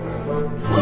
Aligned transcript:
Fui! 0.00 0.79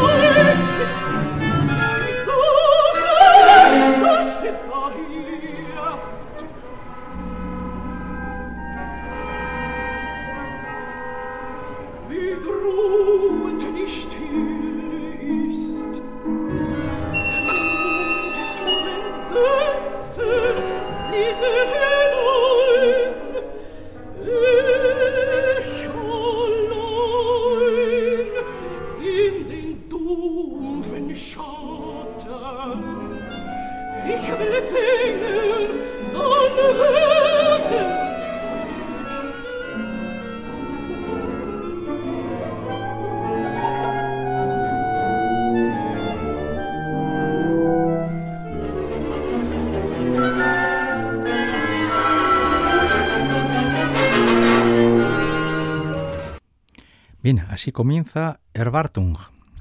Erwartung, 58.55 59.17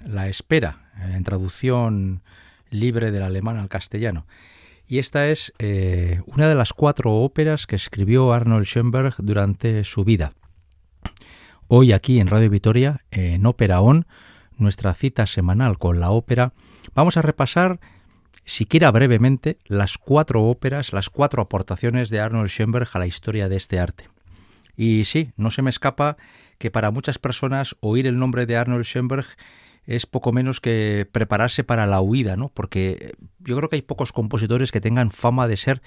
la 0.06 0.28
espera, 0.28 0.90
en 1.02 1.24
traducción 1.24 2.22
libre 2.70 3.12
del 3.12 3.24
alemán 3.24 3.58
al 3.58 3.68
castellano. 3.68 4.26
Y 4.88 5.00
esta 5.00 5.28
es 5.28 5.54
eh, 5.60 6.22
una 6.28 6.48
de 6.48 6.56
las 6.56 6.72
cuatro 6.72 7.14
óperas 7.16 7.68
que 7.68 7.76
escribió 7.76 8.32
Arnold 8.32 8.66
Schoenberg 8.66 9.16
durante 9.18 9.84
su 9.84 10.06
vida. 10.06 10.34
Hoy 11.68 11.92
aquí 11.92 12.22
en 12.22 12.28
Radio 12.28 12.50
Vitoria, 12.50 13.02
en 13.12 13.46
Ópera 13.46 13.82
On, 13.82 14.06
nuestra 14.58 14.94
cita 14.94 15.26
semanal 15.26 15.78
con 15.78 16.00
la 16.00 16.12
ópera, 16.12 16.54
vamos 16.96 17.18
a 17.18 17.22
repasar, 17.22 17.82
siquiera 18.46 18.92
brevemente, 18.92 19.58
las 19.66 19.98
cuatro 19.98 20.44
óperas, 20.44 20.94
las 20.94 21.10
cuatro 21.10 21.42
aportaciones 21.42 22.10
de 22.10 22.22
Arnold 22.22 22.50
Schoenberg 22.50 22.88
a 22.94 23.00
la 23.00 23.08
historia 23.08 23.50
de 23.50 23.58
este 23.58 23.80
arte. 23.80 24.06
Y 24.78 25.04
sí, 25.04 25.32
no 25.36 25.52
se 25.52 25.62
me 25.62 25.70
escapa 25.70 26.16
que 26.58 26.72
para 26.72 26.92
muchas 26.92 27.20
personas 27.20 27.76
oír 27.80 28.08
el 28.08 28.20
nombre 28.20 28.46
de 28.46 28.58
Arnold 28.58 28.86
Schoenberg 28.86 29.26
es 29.86 30.06
poco 30.06 30.32
menos 30.32 30.60
que 30.60 31.08
prepararse 31.12 31.64
para 31.64 31.86
la 31.86 32.02
huida, 32.02 32.36
¿no? 32.36 32.50
Porque 32.50 33.16
yo 33.40 33.56
creo 33.56 33.70
que 33.70 33.78
hay 33.78 33.82
pocos 33.82 34.12
compositores 34.12 34.72
que 34.72 34.82
tengan 34.82 35.12
fama 35.12 35.48
de 35.48 35.56
ser 35.56 35.82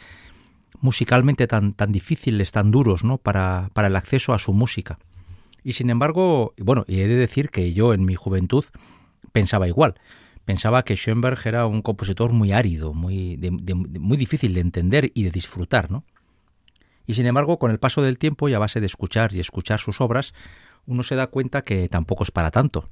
musicalmente 0.80 1.46
tan, 1.46 1.74
tan 1.74 1.92
difíciles, 1.92 2.52
tan 2.52 2.70
duros, 2.70 3.04
¿no? 3.04 3.18
Para, 3.18 3.70
para 3.74 3.88
el 3.88 3.96
acceso 3.96 4.32
a 4.32 4.38
su 4.38 4.52
música. 4.54 4.98
Y 5.62 5.74
sin 5.74 5.90
embargo, 5.90 6.54
bueno, 6.58 6.84
y 6.88 7.00
he 7.00 7.08
de 7.08 7.16
decir 7.16 7.50
que 7.50 7.74
yo 7.74 7.92
en 7.92 8.04
mi 8.06 8.14
juventud 8.14 8.64
pensaba 9.32 9.68
igual. 9.68 9.94
Pensaba 10.46 10.84
que 10.84 10.96
Schoenberg 10.96 11.38
era 11.44 11.66
un 11.66 11.82
compositor 11.82 12.32
muy 12.32 12.52
árido, 12.52 12.94
muy, 12.94 13.36
muy 13.36 14.16
difícil 14.16 14.54
de 14.54 14.60
entender 14.60 15.10
y 15.14 15.24
de 15.24 15.30
disfrutar, 15.30 15.90
¿no? 15.90 16.04
Y 17.10 17.14
sin 17.14 17.26
embargo, 17.26 17.58
con 17.58 17.72
el 17.72 17.80
paso 17.80 18.02
del 18.02 18.18
tiempo 18.18 18.48
y 18.48 18.54
a 18.54 18.60
base 18.60 18.78
de 18.78 18.86
escuchar 18.86 19.34
y 19.34 19.40
escuchar 19.40 19.80
sus 19.80 20.00
obras, 20.00 20.32
uno 20.86 21.02
se 21.02 21.16
da 21.16 21.26
cuenta 21.26 21.62
que 21.62 21.88
tampoco 21.88 22.22
es 22.22 22.30
para 22.30 22.52
tanto. 22.52 22.88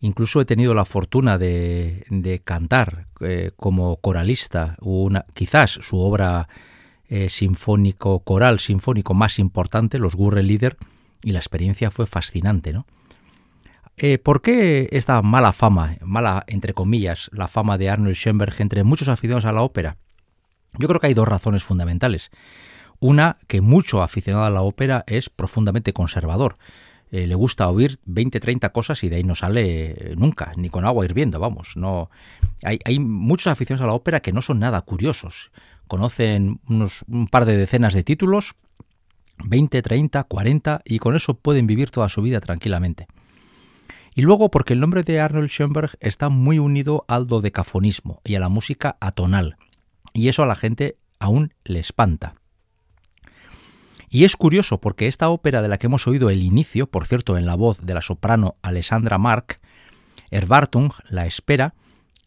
Incluso 0.00 0.40
he 0.40 0.44
tenido 0.44 0.74
la 0.74 0.84
fortuna 0.84 1.38
de, 1.38 2.42
cantar 2.44 3.06
eh, 3.20 3.52
como 3.54 3.98
coralista 3.98 4.74
una, 4.80 5.26
quizás 5.32 5.70
su 5.70 5.96
obra 6.00 6.48
eh, 7.08 7.28
sinfónico, 7.28 8.18
coral 8.18 8.58
sinfónico 8.58 9.14
más 9.14 9.38
importante, 9.38 10.00
los 10.00 10.16
Gurre 10.16 10.42
Lieder, 10.42 10.76
y 11.22 11.30
la 11.30 11.38
experiencia 11.38 11.92
fue 11.92 12.08
fascinante, 12.08 12.72
¿no? 12.72 12.84
Eh, 13.96 14.18
¿Por 14.18 14.42
qué 14.42 14.88
esta 14.90 15.22
mala 15.22 15.52
fama, 15.52 15.98
mala 16.00 16.42
entre 16.48 16.74
comillas, 16.74 17.30
la 17.32 17.46
fama 17.46 17.78
de 17.78 17.90
Arnold 17.90 18.16
Schoenberg 18.16 18.56
entre 18.58 18.82
muchos 18.82 19.06
aficionados 19.06 19.44
a 19.44 19.52
la 19.52 19.62
ópera? 19.62 19.98
Yo 20.78 20.88
creo 20.88 20.98
que 20.98 21.06
hay 21.06 21.14
dos 21.14 21.28
razones 21.28 21.62
fundamentales. 21.62 22.32
Una, 23.00 23.38
que 23.46 23.60
mucho 23.60 24.02
aficionado 24.02 24.44
a 24.44 24.50
la 24.50 24.62
ópera 24.62 25.04
es 25.06 25.30
profundamente 25.30 25.92
conservador. 25.92 26.54
Eh, 27.12 27.26
le 27.26 27.34
gusta 27.34 27.68
oír 27.68 27.98
20, 28.06 28.40
30 28.40 28.70
cosas 28.70 29.04
y 29.04 29.08
de 29.08 29.16
ahí 29.16 29.24
no 29.24 29.34
sale 29.34 30.12
eh, 30.12 30.14
nunca, 30.16 30.52
ni 30.56 30.70
con 30.70 30.84
agua 30.84 31.04
hirviendo, 31.04 31.38
vamos. 31.38 31.76
No, 31.76 32.10
hay, 32.62 32.98
muchos 32.98 33.46
aficionados 33.46 33.84
a 33.84 33.86
la 33.88 33.94
ópera 33.94 34.20
que 34.20 34.32
no 34.32 34.42
son 34.42 34.58
nada 34.58 34.80
curiosos. 34.82 35.52
Conocen 35.86 36.60
unos, 36.68 37.04
un 37.08 37.28
par 37.28 37.44
de 37.44 37.56
decenas 37.56 37.94
de 37.94 38.02
títulos, 38.02 38.54
20, 39.44 39.82
30, 39.82 40.24
40, 40.24 40.82
y 40.84 40.98
con 40.98 41.14
eso 41.14 41.34
pueden 41.34 41.66
vivir 41.66 41.90
toda 41.90 42.08
su 42.08 42.22
vida 42.22 42.40
tranquilamente. 42.40 43.06
Y 44.16 44.22
luego 44.22 44.50
porque 44.50 44.72
el 44.72 44.80
nombre 44.80 45.02
de 45.02 45.20
Arnold 45.20 45.50
Schoenberg 45.50 45.90
está 46.00 46.28
muy 46.28 46.58
unido 46.58 47.04
al 47.06 47.26
dodecafonismo 47.26 48.20
y 48.24 48.34
a 48.34 48.40
la 48.40 48.48
música 48.48 48.96
atonal, 49.00 49.58
y 50.12 50.28
eso 50.28 50.42
a 50.42 50.46
la 50.46 50.56
gente 50.56 50.96
aún 51.20 51.52
le 51.64 51.80
espanta. 51.80 52.34
Y 54.08 54.24
es 54.24 54.36
curioso 54.36 54.80
porque 54.80 55.08
esta 55.08 55.28
ópera 55.28 55.62
de 55.62 55.68
la 55.68 55.78
que 55.78 55.86
hemos 55.86 56.06
oído 56.06 56.30
el 56.30 56.42
inicio, 56.42 56.86
por 56.86 57.06
cierto, 57.06 57.36
en 57.36 57.46
la 57.46 57.56
voz 57.56 57.84
de 57.84 57.94
la 57.94 58.02
soprano 58.02 58.56
Alessandra 58.62 59.18
Mark, 59.18 59.60
Erwartung, 60.30 60.92
La 61.08 61.26
Espera, 61.26 61.74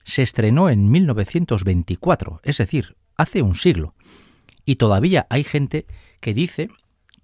se 0.03 0.23
estrenó 0.23 0.69
en 0.69 0.89
1924, 0.89 2.41
es 2.43 2.57
decir, 2.57 2.95
hace 3.15 3.41
un 3.41 3.55
siglo. 3.55 3.93
Y 4.65 4.75
todavía 4.75 5.27
hay 5.29 5.43
gente 5.43 5.85
que 6.19 6.33
dice 6.33 6.69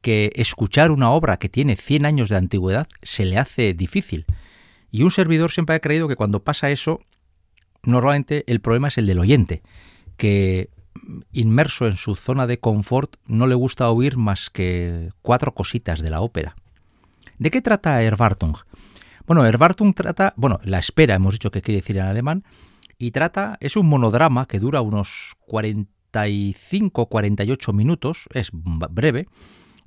que 0.01 0.31
escuchar 0.35 0.91
una 0.91 1.11
obra 1.11 1.37
que 1.37 1.49
tiene 1.49 1.75
100 1.75 2.05
años 2.05 2.29
de 2.29 2.35
antigüedad 2.35 2.87
se 3.01 3.25
le 3.25 3.37
hace 3.37 3.73
difícil. 3.73 4.25
Y 4.91 5.01
un 5.01 5.11
servidor 5.11 5.51
siempre 5.51 5.75
ha 5.75 5.79
creído 5.79 6.07
que 6.07 6.15
cuando 6.15 6.43
pasa 6.43 6.69
eso, 6.69 7.01
normalmente 7.83 8.43
el 8.47 8.61
problema 8.61 8.89
es 8.89 8.97
el 8.97 9.07
del 9.07 9.19
oyente, 9.19 9.63
que 10.15 10.69
inmerso 11.31 11.88
en 11.88 11.97
su 11.97 12.15
zona 12.15 12.47
de 12.47 12.59
confort, 12.59 13.15
no 13.27 13.47
le 13.47 13.56
gusta 13.56 13.89
oír 13.89 14.18
más 14.18 14.50
que 14.50 15.09
cuatro 15.21 15.53
cositas 15.53 16.01
de 16.01 16.09
la 16.09 16.21
ópera. 16.21 16.56
¿De 17.38 17.51
qué 17.51 17.62
trata 17.62 18.01
Erwartung? 18.01 18.56
Bueno, 19.27 19.45
Erwartung 19.45 19.94
trata, 19.94 20.33
bueno, 20.38 20.59
la 20.63 20.80
espera, 20.80 21.15
hemos 21.15 21.33
dicho 21.33 21.51
que 21.51 21.62
quiere 21.62 21.81
decir 21.81 21.97
en 21.97 22.06
alemán, 22.06 22.44
y 22.97 23.12
trata, 23.12 23.57
es 23.59 23.75
un 23.75 23.88
monodrama 23.88 24.45
que 24.45 24.59
dura 24.59 24.81
unos 24.81 25.33
45, 25.47 27.07
48 27.07 27.74
minutos, 27.74 28.30
es 28.33 28.50
breve, 28.53 29.27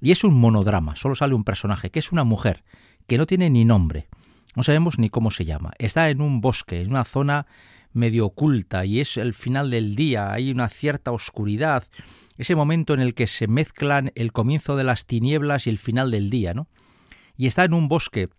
y 0.01 0.11
es 0.11 0.25
un 0.25 0.35
monodrama, 0.35 0.97
solo 0.97 1.15
sale 1.15 1.35
un 1.35 1.45
personaje, 1.45 1.91
que 1.91 2.01
es 2.01 2.13
una 2.13 2.25
mujer, 2.25 2.65
que 3.07 3.17
no 3.17 3.27
tiene 3.27 3.49
ni 3.49 3.65
nombre, 3.65 4.09
no 4.55 4.63
sabemos 4.63 4.99
ni 4.99 5.09
cómo 5.09 5.31
se 5.31 5.45
llama, 5.45 5.73
está 5.79 6.11
en 6.11 6.21
un 6.21 6.41
bosque, 6.41 6.83
en 6.83 6.91
una 6.91 7.05
zona 7.05 7.47
medio 7.99 8.27
oculta, 8.27 8.87
y 8.87 9.01
es 9.01 9.17
el 9.17 9.35
final 9.35 9.71
del 9.71 9.95
día, 9.95 10.33
hay 10.33 10.51
una 10.51 10.69
cierta 10.69 11.13
oscuridad, 11.13 11.85
ese 12.39 12.55
momento 12.55 12.95
en 12.95 13.01
el 13.01 13.15
que 13.15 13.27
se 13.27 13.49
mezclan 13.49 14.13
el 14.15 14.33
comienzo 14.33 14.77
de 14.77 14.85
las 14.85 15.05
tinieblas 15.05 15.67
y 15.67 15.71
el 15.71 15.79
final 15.79 16.11
del 16.11 16.31
día, 16.31 16.55
¿no? 16.55 16.69
Y 17.37 17.47
está 17.47 17.65
en 17.65 17.75
un 17.75 17.89
bosque 17.89 18.31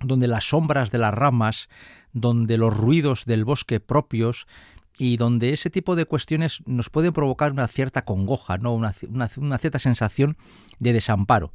donde 0.00 0.28
las 0.28 0.48
sombras 0.48 0.90
de 0.90 0.98
las 0.98 1.14
ramas, 1.14 1.68
donde 2.12 2.58
los 2.58 2.76
ruidos 2.76 3.24
del 3.24 3.44
bosque 3.44 3.80
propios 3.80 4.46
y 4.98 5.16
donde 5.16 5.52
ese 5.52 5.70
tipo 5.70 5.96
de 5.96 6.06
cuestiones 6.06 6.62
nos 6.66 6.90
pueden 6.90 7.12
provocar 7.12 7.52
una 7.52 7.68
cierta 7.68 8.04
congoja, 8.04 8.58
¿no? 8.58 8.74
una, 8.74 8.94
una 9.08 9.58
cierta 9.58 9.78
sensación 9.78 10.36
de 10.78 10.92
desamparo. 10.92 11.52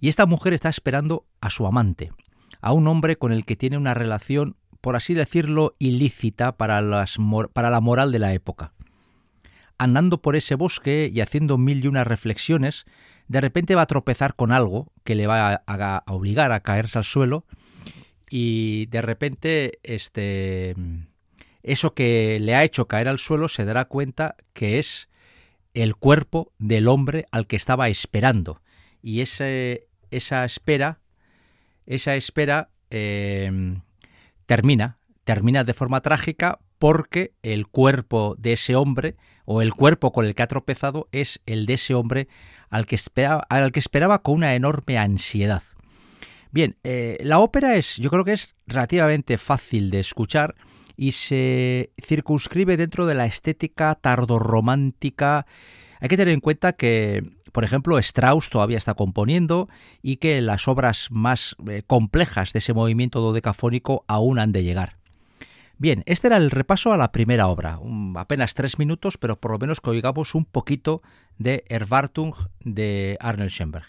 Y 0.00 0.08
esta 0.08 0.26
mujer 0.26 0.52
está 0.52 0.68
esperando 0.68 1.26
a 1.40 1.50
su 1.50 1.66
amante, 1.66 2.12
a 2.60 2.72
un 2.72 2.88
hombre 2.88 3.16
con 3.16 3.32
el 3.32 3.44
que 3.44 3.56
tiene 3.56 3.76
una 3.76 3.94
relación, 3.94 4.56
por 4.82 4.96
así 4.96 5.14
decirlo, 5.14 5.74
ilícita 5.78 6.56
para, 6.58 6.82
las, 6.82 7.16
para 7.54 7.70
la 7.70 7.80
moral 7.80 8.12
de 8.12 8.18
la 8.18 8.34
época. 8.34 8.74
Andando 9.78 10.20
por 10.20 10.36
ese 10.36 10.56
bosque 10.56 11.10
y 11.12 11.20
haciendo 11.20 11.56
mil 11.56 11.82
y 11.82 11.88
unas 11.88 12.06
reflexiones, 12.06 12.84
de 13.28 13.40
repente 13.40 13.76
va 13.76 13.82
a 13.82 13.86
tropezar 13.86 14.34
con 14.34 14.52
algo 14.52 14.92
que 15.04 15.14
le 15.14 15.26
va 15.26 15.62
a, 15.66 16.04
obligar 16.08 16.52
a 16.52 16.60
caerse 16.60 16.98
al 16.98 17.04
suelo 17.04 17.46
y 18.28 18.86
de 18.86 19.02
repente 19.02 19.78
este 19.82 20.74
eso 21.62 21.94
que 21.94 22.38
le 22.40 22.56
ha 22.56 22.64
hecho 22.64 22.88
caer 22.88 23.06
al 23.06 23.18
suelo 23.18 23.48
se 23.48 23.64
dará 23.64 23.84
cuenta 23.84 24.36
que 24.52 24.80
es 24.80 25.08
el 25.74 25.94
cuerpo 25.94 26.52
del 26.58 26.88
hombre 26.88 27.26
al 27.30 27.46
que 27.46 27.56
estaba 27.56 27.88
esperando 27.88 28.60
y 29.00 29.20
esa 29.20 30.44
espera 30.44 31.00
esa 31.86 32.16
espera 32.16 32.70
em, 32.90 33.80
termina 34.52 34.98
termina 35.24 35.64
de 35.64 35.72
forma 35.72 36.02
trágica 36.02 36.58
porque 36.78 37.32
el 37.42 37.66
cuerpo 37.66 38.34
de 38.38 38.52
ese 38.52 38.76
hombre 38.76 39.16
o 39.46 39.62
el 39.62 39.72
cuerpo 39.72 40.12
con 40.12 40.26
el 40.26 40.34
que 40.34 40.42
ha 40.42 40.46
tropezado 40.46 41.08
es 41.10 41.40
el 41.46 41.64
de 41.64 41.74
ese 41.74 41.94
hombre 41.94 42.28
al 42.68 42.84
que 42.84 42.96
esperaba, 42.96 43.46
al 43.48 43.72
que 43.72 43.80
esperaba 43.80 44.22
con 44.22 44.34
una 44.34 44.54
enorme 44.54 44.98
ansiedad. 44.98 45.62
Bien, 46.50 46.76
eh, 46.84 47.16
la 47.22 47.38
ópera 47.38 47.76
es, 47.76 47.96
yo 47.96 48.10
creo 48.10 48.24
que 48.24 48.34
es 48.34 48.54
relativamente 48.66 49.38
fácil 49.38 49.90
de 49.90 50.00
escuchar 50.00 50.54
y 50.96 51.12
se 51.12 51.92
circunscribe 52.04 52.76
dentro 52.76 53.06
de 53.06 53.14
la 53.14 53.24
estética 53.24 53.94
tardorromántica. 53.94 55.46
Hay 55.98 56.08
que 56.08 56.16
tener 56.18 56.34
en 56.34 56.40
cuenta 56.40 56.74
que, 56.74 57.24
por 57.52 57.64
ejemplo, 57.64 57.98
Strauss 57.98 58.50
todavía 58.50 58.78
está 58.78 58.94
componiendo 58.94 59.68
y 60.00 60.16
que 60.16 60.40
las 60.40 60.66
obras 60.68 61.08
más 61.10 61.54
eh, 61.68 61.82
complejas 61.86 62.52
de 62.52 62.58
ese 62.58 62.72
movimiento 62.72 63.20
dodecafónico 63.20 64.04
aún 64.08 64.38
han 64.38 64.52
de 64.52 64.64
llegar. 64.64 64.96
Bien, 65.78 66.02
este 66.06 66.28
era 66.28 66.36
el 66.36 66.50
repaso 66.50 66.92
a 66.92 66.96
la 66.96 67.12
primera 67.12 67.48
obra, 67.48 67.80
apenas 68.14 68.54
tres 68.54 68.78
minutos, 68.78 69.18
pero 69.18 69.40
por 69.40 69.50
lo 69.50 69.58
menos 69.58 69.80
que 69.80 69.90
oigamos 69.90 70.34
un 70.34 70.44
poquito 70.44 71.02
de 71.38 71.64
Erwartung 71.68 72.34
de 72.60 73.16
Arnold 73.20 73.50
Schoenberg. 73.50 73.86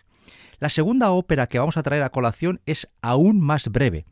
La 0.60 0.70
segunda 0.70 1.12
ópera 1.12 1.48
que 1.48 1.60
vamos 1.60 1.78
a 1.78 1.84
traer 1.84 2.04
a 2.04 2.10
colación 2.10 2.62
es 2.66 2.90
aún 3.02 3.40
más 3.42 3.68
breve. 3.68 4.06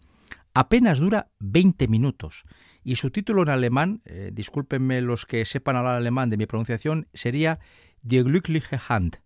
Apenas 0.53 0.99
dura 0.99 1.29
20 1.39 1.87
minutos 1.87 2.43
y 2.83 2.95
su 2.95 3.09
título 3.09 3.43
en 3.43 3.49
alemán, 3.49 4.01
eh, 4.05 4.31
discúlpenme 4.33 5.01
los 5.01 5.25
que 5.25 5.45
sepan 5.45 5.75
hablar 5.75 5.95
alemán 5.95 6.29
de 6.29 6.37
mi 6.37 6.45
pronunciación, 6.45 7.07
sería 7.13 7.59
Die 8.01 8.23
glückliche 8.23 8.79
Hand, 8.87 9.21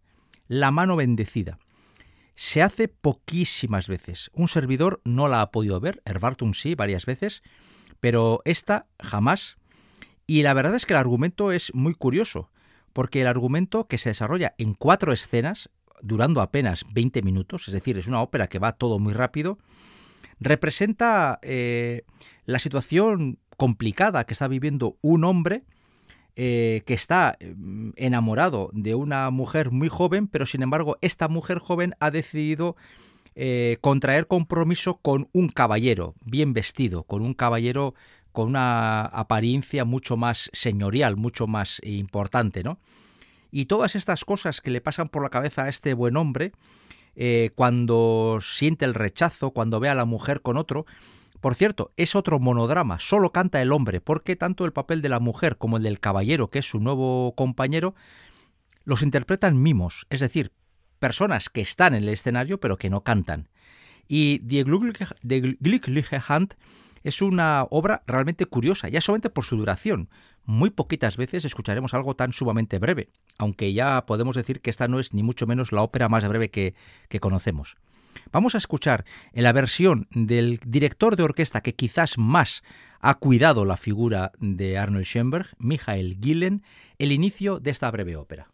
la 0.48 0.72
mano 0.72 0.96
bendecida. 0.96 1.60
Se 2.36 2.62
hace 2.62 2.88
poquísimas 2.88 3.88
veces. 3.88 4.30
Un 4.34 4.48
servidor 4.48 5.02
no 5.06 5.28
la 5.28 5.42
ha 5.42 5.52
podido 5.52 5.80
ver, 5.80 6.02
Erwartung 6.06 6.54
sí, 6.54 6.76
varias 6.76 7.06
veces, 7.06 7.44
pero 8.00 8.42
esta 8.46 8.88
jamás. 9.00 9.58
Y 10.28 10.42
la 10.42 10.54
verdad 10.54 10.76
es 10.76 10.86
que 10.86 10.94
el 10.94 11.00
argumento 11.00 11.52
es 11.52 11.74
muy 11.74 11.94
curioso, 11.94 12.50
porque 12.94 13.22
el 13.22 13.28
argumento 13.28 13.88
que 13.88 13.98
se 13.98 14.10
desarrolla 14.10 14.56
en 14.58 14.74
cuatro 14.74 15.14
escenas 15.14 15.70
durando 16.02 16.42
apenas 16.42 16.86
20 16.94 17.22
minutos, 17.22 17.68
es 17.68 17.74
decir, 17.74 17.98
es 17.98 18.08
una 18.08 18.22
ópera 18.22 18.48
que 18.48 18.60
va 18.60 18.74
todo 18.74 19.00
muy 19.00 19.14
rápido, 19.14 19.58
representa 20.40 21.40
eh, 21.42 22.04
la 22.46 22.60
situación 22.60 23.40
complicada 23.58 24.26
que 24.26 24.34
está 24.34 24.48
viviendo 24.48 24.98
un 25.02 25.24
hombre 25.24 25.64
eh, 26.36 26.84
que 26.86 26.94
está 26.94 27.38
mm, 27.40 27.92
enamorado 27.96 28.70
de 28.74 28.96
una 28.96 29.30
mujer 29.30 29.72
muy 29.72 29.88
joven, 29.88 30.28
pero 30.28 30.46
sin 30.46 30.64
embargo 30.64 30.98
esta 31.02 31.28
mujer 31.28 31.60
joven 31.60 31.94
ha 32.00 32.12
decidido 32.12 32.76
eh, 33.36 33.78
contraer 33.82 34.28
compromiso 34.28 34.98
con 34.98 35.28
un 35.34 35.50
caballero 35.50 36.16
bien 36.26 36.54
vestido, 36.54 37.04
con 37.04 37.22
un 37.22 37.34
caballero 37.34 37.94
con 38.32 38.50
una 38.50 39.02
apariencia 39.02 39.86
mucho 39.86 40.18
más 40.18 40.50
señorial, 40.54 41.16
mucho 41.16 41.48
más 41.48 41.80
importante, 41.84 42.64
¿no? 42.64 42.80
Y 43.50 43.66
todas 43.66 43.96
estas 43.96 44.26
cosas 44.26 44.60
que 44.60 44.72
le 44.72 44.82
pasan 44.82 45.08
por 45.08 45.24
la 45.24 45.30
cabeza 45.30 45.64
a 45.64 45.70
este 45.70 45.94
buen 45.94 46.18
hombre, 46.18 46.52
eh, 47.16 47.52
cuando 47.56 48.40
siente 48.42 48.84
el 48.84 48.94
rechazo, 48.94 49.52
cuando 49.52 49.80
ve 49.80 49.88
a 49.88 49.96
la 49.96 50.04
mujer 50.04 50.42
con 50.42 50.58
otro, 50.58 50.86
por 51.46 51.54
cierto, 51.54 51.94
es 51.96 52.16
otro 52.16 52.40
monodrama, 52.40 52.98
solo 53.00 53.32
canta 53.32 53.62
el 53.62 53.72
hombre, 53.72 54.02
porque 54.02 54.36
tanto 54.36 54.66
el 54.66 54.74
papel 54.74 55.04
de 55.04 55.10
la 55.10 55.20
mujer 55.20 55.58
como 55.58 55.78
el 55.78 55.84
del 55.84 56.00
caballero, 56.00 56.50
que 56.50 56.58
es 56.58 56.66
su 56.66 56.80
nuevo 56.80 57.36
compañero, 57.36 57.94
los 58.84 59.04
interpretan 59.04 59.62
mimos, 59.62 60.08
es 60.10 60.22
decir, 60.22 60.54
personas 60.98 61.50
que 61.50 61.62
están 61.62 61.94
en 61.94 62.02
el 62.02 62.10
escenario 62.10 62.60
pero 62.60 62.78
que 62.78 62.90
no 62.90 63.04
cantan. 63.04 63.48
Y 64.08 64.40
Die 64.40 64.64
Glückliche 64.64 66.20
Hand 66.28 66.56
es 67.04 67.22
una 67.22 67.68
obra 67.70 68.02
realmente 68.08 68.48
curiosa, 68.48 68.90
ya 68.90 69.00
solamente 69.00 69.30
por 69.30 69.46
su 69.46 69.56
duración. 69.56 70.10
Muy 70.46 70.72
poquitas 70.72 71.16
veces 71.16 71.46
escucharemos 71.46 71.94
algo 71.94 72.16
tan 72.16 72.34
sumamente 72.34 72.80
breve, 72.80 73.10
aunque 73.38 73.72
ya 73.72 74.08
podemos 74.08 74.36
decir 74.36 74.62
que 74.62 74.72
esta 74.72 74.88
no 74.88 75.00
es 75.00 75.14
ni 75.14 75.22
mucho 75.22 75.46
menos 75.46 75.72
la 75.72 75.84
ópera 75.84 76.10
más 76.10 76.28
breve 76.28 76.50
que, 76.50 76.74
que 77.08 77.20
conocemos. 77.20 77.78
Vamos 78.32 78.56
a 78.56 78.58
escuchar 78.58 79.06
en 79.34 79.44
la 79.44 79.54
versión 79.54 80.08
del 80.12 80.60
director 80.66 81.16
de 81.16 81.24
orquesta 81.24 81.62
que 81.62 81.76
quizás 81.76 82.18
más 82.18 82.64
ha 83.00 83.16
cuidado 83.16 83.66
la 83.66 83.78
figura 83.78 84.32
de 84.40 84.78
Arnold 84.78 85.06
Schoenberg, 85.06 85.50
Michael 85.58 86.18
Gillen, 86.22 86.64
el 86.98 87.12
inicio 87.12 87.60
de 87.60 87.72
esta 87.72 87.92
breve 87.92 88.16
ópera. 88.16 88.50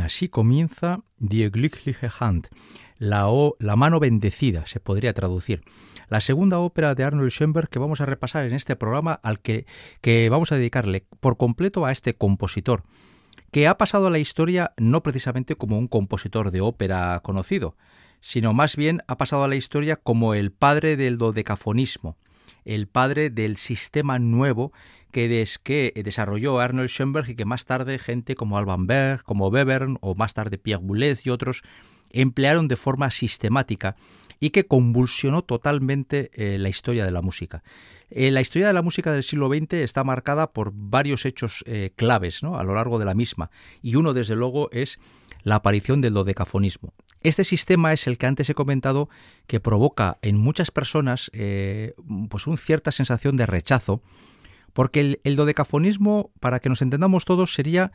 Así 0.00 0.28
comienza 0.28 1.00
Die 1.18 1.48
glückliche 1.50 2.10
Hand, 2.18 2.48
la, 2.98 3.26
la 3.58 3.76
mano 3.76 4.00
bendecida, 4.00 4.66
se 4.66 4.80
podría 4.80 5.12
traducir. 5.12 5.62
La 6.08 6.20
segunda 6.20 6.58
ópera 6.58 6.94
de 6.94 7.04
Arnold 7.04 7.30
Schoenberg 7.30 7.68
que 7.68 7.78
vamos 7.78 8.00
a 8.00 8.06
repasar 8.06 8.44
en 8.44 8.52
este 8.52 8.76
programa, 8.76 9.20
al 9.22 9.40
que, 9.40 9.66
que 10.00 10.28
vamos 10.28 10.52
a 10.52 10.56
dedicarle 10.56 11.06
por 11.20 11.36
completo 11.36 11.86
a 11.86 11.92
este 11.92 12.14
compositor, 12.14 12.82
que 13.50 13.68
ha 13.68 13.78
pasado 13.78 14.08
a 14.08 14.10
la 14.10 14.18
historia 14.18 14.72
no 14.76 15.02
precisamente 15.02 15.56
como 15.56 15.78
un 15.78 15.88
compositor 15.88 16.50
de 16.50 16.60
ópera 16.60 17.20
conocido, 17.22 17.76
sino 18.20 18.52
más 18.52 18.76
bien 18.76 19.02
ha 19.06 19.16
pasado 19.16 19.44
a 19.44 19.48
la 19.48 19.56
historia 19.56 19.96
como 19.96 20.34
el 20.34 20.50
padre 20.50 20.96
del 20.96 21.18
dodecafonismo, 21.18 22.16
el 22.64 22.86
padre 22.86 23.30
del 23.30 23.56
sistema 23.56 24.18
nuevo 24.18 24.72
que, 25.10 25.46
que 25.62 25.92
desarrolló 26.04 26.60
Arnold 26.60 26.88
Schoenberg 26.88 27.30
y 27.30 27.34
que 27.36 27.44
más 27.44 27.64
tarde 27.64 27.98
gente 27.98 28.34
como 28.34 28.58
Alban 28.58 28.86
Berg, 28.86 29.22
como 29.22 29.48
Webern 29.48 29.98
o 30.00 30.14
más 30.14 30.34
tarde 30.34 30.58
Pierre 30.58 30.82
Boulez 30.82 31.24
y 31.26 31.30
otros 31.30 31.62
emplearon 32.10 32.68
de 32.68 32.76
forma 32.76 33.10
sistemática 33.10 33.96
y 34.40 34.50
que 34.50 34.66
convulsionó 34.66 35.42
totalmente 35.42 36.30
eh, 36.34 36.58
la 36.58 36.68
historia 36.68 37.04
de 37.04 37.10
la 37.10 37.22
música. 37.22 37.62
Eh, 38.10 38.30
la 38.30 38.40
historia 38.40 38.68
de 38.68 38.74
la 38.74 38.82
música 38.82 39.12
del 39.12 39.22
siglo 39.22 39.48
XX 39.48 39.74
está 39.74 40.04
marcada 40.04 40.52
por 40.52 40.72
varios 40.74 41.24
hechos 41.24 41.64
eh, 41.66 41.92
claves 41.96 42.42
a 42.42 42.62
lo 42.62 42.74
largo 42.74 42.98
de 42.98 43.04
la 43.04 43.14
misma 43.14 43.50
y 43.82 43.96
uno 43.96 44.12
desde 44.12 44.36
luego 44.36 44.68
es 44.72 44.98
la 45.42 45.56
aparición 45.56 46.00
del 46.00 46.14
dodecafonismo. 46.14 46.92
Este 47.24 47.42
sistema 47.42 47.92
es 47.92 48.06
el 48.06 48.18
que 48.18 48.26
antes 48.26 48.48
he 48.48 48.54
comentado 48.54 49.08
que 49.48 49.58
provoca 49.58 50.18
en 50.22 50.36
muchas 50.38 50.70
personas 50.70 51.30
pues 51.32 52.46
una 52.46 52.56
cierta 52.56 52.92
sensación 52.92 53.36
de 53.36 53.46
rechazo 53.46 54.02
porque 54.74 55.20
el, 55.22 55.36
dodecafonismo, 55.36 56.32
para 56.40 56.60
que 56.60 56.68
nos 56.68 56.82
entendamos 56.82 57.24
todos, 57.24 57.54
sería 57.54 57.92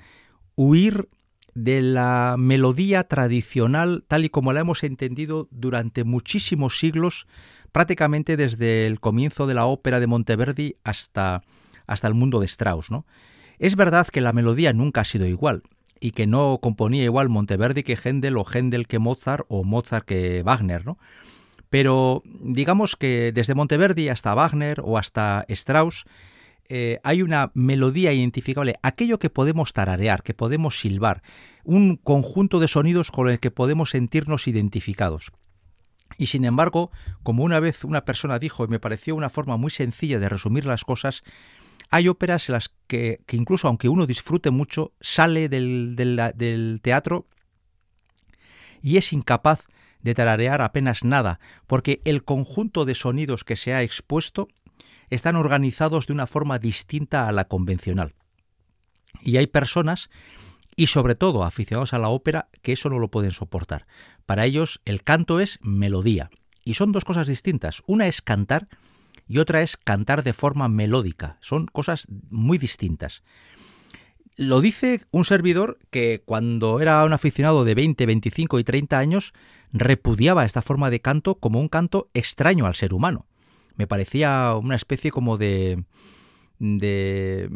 huir 0.55 1.09
de 1.53 1.81
la 1.81 2.37
melodía 2.39 3.03
tradicional 3.03 4.03
tal 4.07 4.25
y 4.25 4.29
como 4.29 4.53
la 4.53 4.61
hemos 4.61 4.83
entendido 4.83 5.47
durante 5.51 6.05
muchísimos 6.05 6.79
siglos, 6.79 7.27
prácticamente 7.71 8.37
desde 8.37 8.87
el 8.87 8.99
comienzo 8.99 9.45
de 9.45 9.55
la 9.55 9.65
ópera 9.65 9.99
de 9.99 10.07
Monteverdi 10.07 10.77
hasta, 10.83 11.43
hasta 11.85 12.07
el 12.07 12.13
mundo 12.13 12.39
de 12.39 12.45
Strauss. 12.45 12.89
¿no? 12.89 13.05
Es 13.59 13.75
verdad 13.75 14.07
que 14.07 14.21
la 14.21 14.33
melodía 14.33 14.71
nunca 14.71 15.01
ha 15.01 15.05
sido 15.05 15.27
igual 15.27 15.63
y 15.99 16.11
que 16.11 16.27
no 16.27 16.59
componía 16.61 17.03
igual 17.03 17.29
Monteverdi 17.29 17.83
que 17.83 17.97
Händel 18.01 18.37
o 18.37 18.45
Händel 18.45 18.87
que 18.87 18.99
Mozart 18.99 19.45
o 19.49 19.63
Mozart 19.63 20.05
que 20.05 20.43
Wagner, 20.43 20.85
¿no? 20.85 20.97
Pero 21.69 22.23
digamos 22.25 22.95
que 22.95 23.31
desde 23.31 23.55
Monteverdi 23.55 24.09
hasta 24.09 24.33
Wagner 24.33 24.81
o 24.83 24.97
hasta 24.97 25.45
Strauss 25.49 26.05
eh, 26.67 26.99
hay 27.03 27.23
una 27.23 27.51
melodía 27.55 28.13
identificable, 28.13 28.75
aquello 28.83 29.17
que 29.17 29.31
podemos 29.31 29.73
tararear, 29.73 30.21
que 30.21 30.35
podemos 30.35 30.79
silbar, 30.79 31.23
un 31.63 31.97
conjunto 31.97 32.59
de 32.59 32.67
sonidos 32.67 33.11
con 33.11 33.27
el 33.27 33.39
que 33.39 33.51
podemos 33.51 33.89
sentirnos 33.89 34.47
identificados. 34.47 35.31
Y 36.17 36.27
sin 36.27 36.45
embargo, 36.45 36.91
como 37.23 37.43
una 37.43 37.59
vez 37.59 37.83
una 37.83 38.05
persona 38.05 38.39
dijo, 38.39 38.65
y 38.65 38.67
me 38.67 38.79
pareció 38.79 39.15
una 39.15 39.29
forma 39.29 39.57
muy 39.57 39.71
sencilla 39.71 40.19
de 40.19 40.29
resumir 40.29 40.65
las 40.65 40.83
cosas, 40.85 41.23
hay 41.89 42.07
óperas 42.07 42.49
en 42.49 42.53
las 42.53 42.71
que, 42.87 43.21
incluso 43.31 43.67
aunque 43.67 43.89
uno 43.89 44.05
disfrute 44.05 44.51
mucho, 44.51 44.93
sale 45.01 45.49
del, 45.49 45.95
del 45.95 46.79
teatro 46.81 47.27
y 48.81 48.97
es 48.97 49.11
incapaz 49.11 49.67
de 50.01 50.13
tararear 50.13 50.61
apenas 50.61 51.03
nada, 51.03 51.39
porque 51.67 52.01
el 52.05 52.23
conjunto 52.23 52.85
de 52.85 52.95
sonidos 52.95 53.43
que 53.43 53.55
se 53.55 53.73
ha 53.73 53.83
expuesto 53.83 54.47
están 55.09 55.35
organizados 55.35 56.07
de 56.07 56.13
una 56.13 56.27
forma 56.27 56.59
distinta 56.59 57.27
a 57.27 57.31
la 57.31 57.45
convencional. 57.45 58.13
Y 59.21 59.37
hay 59.37 59.47
personas, 59.47 60.09
y 60.75 60.87
sobre 60.87 61.15
todo 61.15 61.43
aficionados 61.43 61.93
a 61.93 61.99
la 61.99 62.09
ópera, 62.09 62.47
que 62.61 62.71
eso 62.73 62.89
no 62.89 62.99
lo 62.99 63.09
pueden 63.09 63.31
soportar. 63.31 63.87
Para 64.25 64.45
ellos 64.45 64.81
el 64.85 65.03
canto 65.03 65.39
es 65.39 65.59
melodía. 65.61 66.29
Y 66.63 66.75
son 66.75 66.91
dos 66.91 67.03
cosas 67.03 67.27
distintas. 67.27 67.81
Una 67.87 68.07
es 68.07 68.21
cantar 68.21 68.67
y 69.29 69.37
otra 69.37 69.61
es 69.61 69.77
cantar 69.77 70.23
de 70.23 70.33
forma 70.33 70.67
melódica. 70.67 71.37
Son 71.39 71.67
cosas 71.67 72.07
muy 72.29 72.57
distintas. 72.57 73.23
Lo 74.35 74.59
dice 74.59 75.05
un 75.11 75.23
servidor 75.23 75.79
que 75.89 76.21
cuando 76.25 76.81
era 76.81 77.05
un 77.05 77.13
aficionado 77.13 77.63
de 77.63 77.75
20, 77.75 78.05
25 78.05 78.59
y 78.59 78.63
30 78.65 78.99
años 78.99 79.33
repudiaba 79.71 80.43
esta 80.43 80.61
forma 80.61 80.89
de 80.89 80.99
canto 80.99 81.35
como 81.35 81.61
un 81.61 81.69
canto 81.69 82.09
extraño 82.13 82.65
al 82.65 82.75
ser 82.75 82.93
humano 82.93 83.25
me 83.79 83.87
parecía 83.87 84.55
una 84.61 84.75
especie 84.75 85.09
como 85.09 85.37
de... 85.37 85.85
de 86.59 87.49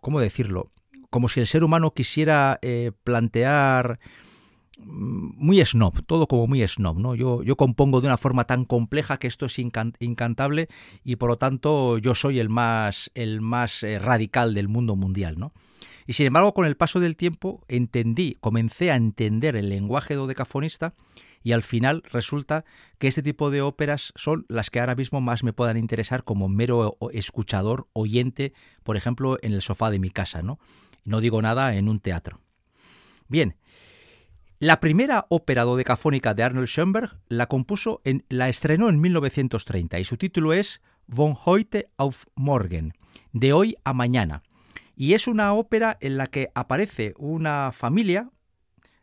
¿Cómo 0.00 0.18
decirlo? 0.18 0.72
Como 1.10 1.28
si 1.28 1.38
el 1.38 1.46
ser 1.46 1.62
humano 1.62 1.94
quisiera 1.94 2.58
eh, 2.60 2.90
plantear 3.04 4.00
muy 4.78 5.64
snob, 5.64 6.04
todo 6.06 6.26
como 6.26 6.46
muy 6.46 6.66
snob, 6.66 6.98
¿no? 6.98 7.14
Yo, 7.14 7.42
yo 7.42 7.56
compongo 7.56 8.00
de 8.00 8.06
una 8.06 8.16
forma 8.16 8.44
tan 8.44 8.64
compleja 8.64 9.18
que 9.18 9.26
esto 9.26 9.46
es 9.46 9.58
incantable 9.58 10.68
y 11.04 11.16
por 11.16 11.30
lo 11.30 11.36
tanto 11.36 11.98
yo 11.98 12.14
soy 12.14 12.38
el 12.38 12.48
más, 12.48 13.10
el 13.14 13.40
más 13.40 13.82
eh, 13.82 13.98
radical 13.98 14.54
del 14.54 14.68
mundo 14.68 14.96
mundial, 14.96 15.38
¿no? 15.38 15.52
Y 16.06 16.12
sin 16.14 16.26
embargo, 16.26 16.52
con 16.52 16.66
el 16.66 16.76
paso 16.76 17.00
del 17.00 17.16
tiempo 17.16 17.64
entendí, 17.68 18.36
comencé 18.40 18.90
a 18.90 18.96
entender 18.96 19.56
el 19.56 19.70
lenguaje 19.70 20.14
dodecafonista 20.14 20.94
y 21.42 21.52
al 21.52 21.62
final 21.62 22.02
resulta 22.10 22.64
que 22.98 23.08
este 23.08 23.22
tipo 23.22 23.50
de 23.50 23.62
óperas 23.62 24.12
son 24.16 24.46
las 24.48 24.70
que 24.70 24.80
ahora 24.80 24.94
mismo 24.94 25.20
más 25.20 25.44
me 25.44 25.52
puedan 25.52 25.76
interesar 25.76 26.24
como 26.24 26.48
mero 26.48 26.96
escuchador, 27.12 27.86
oyente, 27.92 28.52
por 28.82 28.96
ejemplo, 28.96 29.38
en 29.42 29.52
el 29.52 29.62
sofá 29.62 29.90
de 29.90 29.98
mi 29.98 30.10
casa, 30.10 30.42
¿no? 30.42 30.58
No 31.04 31.20
digo 31.20 31.40
nada 31.42 31.76
en 31.76 31.88
un 31.88 32.00
teatro. 32.00 32.40
Bien, 33.28 33.56
la 34.64 34.80
primera 34.80 35.26
ópera 35.28 35.64
dodecafónica 35.64 36.32
de 36.32 36.42
Arnold 36.42 36.68
Schoenberg 36.68 37.18
la 37.28 37.48
compuso 37.48 38.00
en, 38.02 38.24
la 38.30 38.48
estrenó 38.48 38.88
en 38.88 38.98
1930 38.98 39.98
y 39.98 40.04
su 40.04 40.16
título 40.16 40.54
es 40.54 40.80
Von 41.06 41.36
heute 41.44 41.90
auf 41.98 42.24
morgen, 42.34 42.94
de 43.34 43.52
hoy 43.52 43.76
a 43.84 43.92
mañana. 43.92 44.42
Y 44.96 45.12
es 45.12 45.26
una 45.26 45.52
ópera 45.52 45.98
en 46.00 46.16
la 46.16 46.28
que 46.28 46.48
aparece 46.54 47.12
una 47.18 47.72
familia, 47.72 48.30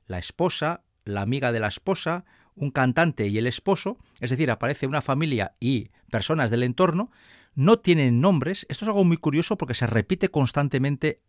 la 0.08 0.18
esposa, 0.18 0.82
la 1.06 1.22
amiga 1.22 1.52
de 1.52 1.60
la 1.60 1.68
esposa, 1.68 2.26
un 2.56 2.72
cantante 2.72 3.28
y 3.28 3.38
el 3.38 3.46
esposo, 3.46 4.00
es 4.20 4.32
decir, 4.32 4.50
aparece 4.50 4.88
una 4.88 5.04
familia 5.04 5.54
y 5.60 5.92
personas 6.10 6.50
del 6.50 6.64
entorno, 6.64 7.12
no 7.54 7.78
tienen 7.78 8.20
nombres. 8.20 8.66
Esto 8.68 8.86
es 8.86 8.90
algo 8.90 9.04
muy 9.04 9.18
curioso 9.18 9.60
porque 9.60 9.76
se 9.76 9.86
repite 9.86 10.30
constantemente 10.30 11.22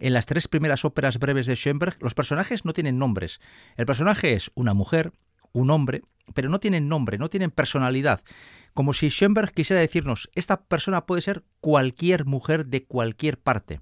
en 0.00 0.12
las 0.12 0.26
tres 0.26 0.48
primeras 0.48 0.84
óperas 0.84 1.18
breves 1.18 1.46
de 1.46 1.56
Schoenberg. 1.56 1.96
Los 2.00 2.14
personajes 2.14 2.64
no 2.64 2.72
tienen 2.72 2.98
nombres. 2.98 3.40
El 3.76 3.86
personaje 3.86 4.34
es 4.34 4.50
una 4.54 4.74
mujer, 4.74 5.12
un 5.52 5.70
hombre, 5.70 6.02
pero 6.34 6.48
no 6.48 6.60
tienen 6.60 6.88
nombre, 6.88 7.18
no 7.18 7.30
tienen 7.30 7.50
personalidad. 7.50 8.22
Como 8.74 8.92
si 8.92 9.08
Schoenberg 9.10 9.52
quisiera 9.52 9.80
decirnos, 9.80 10.30
esta 10.34 10.62
persona 10.62 11.06
puede 11.06 11.22
ser 11.22 11.44
cualquier 11.60 12.24
mujer 12.26 12.66
de 12.66 12.84
cualquier 12.84 13.38
parte. 13.38 13.80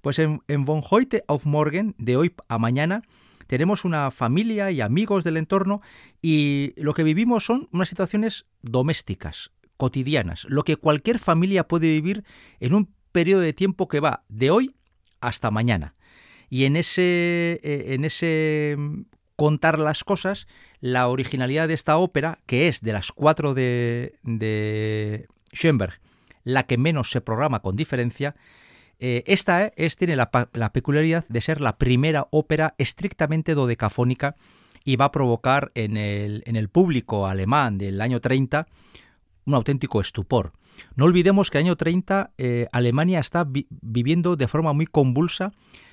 Pues 0.00 0.18
en, 0.18 0.40
Von 0.48 0.82
heute 0.88 1.24
auf 1.28 1.46
morgen, 1.46 1.94
de 1.98 2.16
hoy 2.16 2.34
a 2.48 2.58
mañana, 2.58 3.02
tenemos 3.46 3.84
una 3.84 4.10
familia 4.10 4.70
y 4.70 4.80
amigos 4.80 5.24
del 5.24 5.36
entorno 5.36 5.80
y 6.20 6.72
lo 6.76 6.94
que 6.94 7.02
vivimos 7.02 7.44
son 7.44 7.68
unas 7.72 7.88
situaciones 7.88 8.46
domésticas, 8.62 9.52
cotidianas, 9.76 10.46
lo 10.48 10.64
que 10.64 10.76
cualquier 10.76 11.18
familia 11.18 11.68
puede 11.68 11.88
vivir 11.88 12.24
en 12.58 12.74
un 12.74 12.92
periodo 13.12 13.42
de 13.42 13.52
tiempo 13.52 13.88
que 13.88 14.00
va 14.00 14.24
de 14.28 14.50
hoy 14.50 14.74
hasta 15.22 15.50
mañana. 15.50 15.94
Y 16.50 16.64
en 16.64 16.76
ese, 16.76 17.60
eh, 17.62 17.94
en 17.94 18.04
ese 18.04 18.74
mm, 18.76 19.02
contar 19.36 19.78
las 19.78 20.04
cosas, 20.04 20.46
la 20.80 21.08
originalidad 21.08 21.68
de 21.68 21.74
esta 21.74 21.96
ópera, 21.96 22.40
que 22.44 22.68
es 22.68 22.82
de 22.82 22.92
las 22.92 23.12
cuatro 23.12 23.54
de, 23.54 24.18
de 24.22 25.26
Schoenberg, 25.52 26.00
la 26.44 26.66
que 26.66 26.76
menos 26.76 27.10
se 27.10 27.20
programa 27.20 27.60
con 27.60 27.76
diferencia, 27.76 28.34
eh, 29.04 29.24
esta 29.26 29.66
es, 29.74 29.96
tiene 29.96 30.14
la, 30.14 30.30
peculiaridad 30.72 31.24
de 31.28 31.40
ser 31.40 31.60
la 31.60 31.76
primera 31.76 32.28
ópera 32.30 32.76
estrictamente 32.78 33.54
dodecafónica 33.54 34.36
y 34.84 34.94
va 34.94 35.06
a 35.06 35.10
provocar 35.10 35.72
en 35.74 35.96
el, 35.96 36.44
en 36.46 36.54
el 36.54 36.68
público 36.68 37.26
alemán 37.26 37.78
del 37.78 38.00
año 38.00 38.20
30 38.20 38.68
un 39.44 39.54
auténtico 39.54 40.00
estupor. 40.00 40.52
No 40.96 41.04
olvidemos 41.04 41.50
que 41.50 41.58
año 41.58 41.76
30 41.76 42.32
eh, 42.38 42.68
Alemania 42.72 43.20
está 43.20 43.46
viviendo 43.46 44.36
de 44.36 44.48
forma 44.48 44.72
muy 44.72 44.86
convulsa 44.86 45.52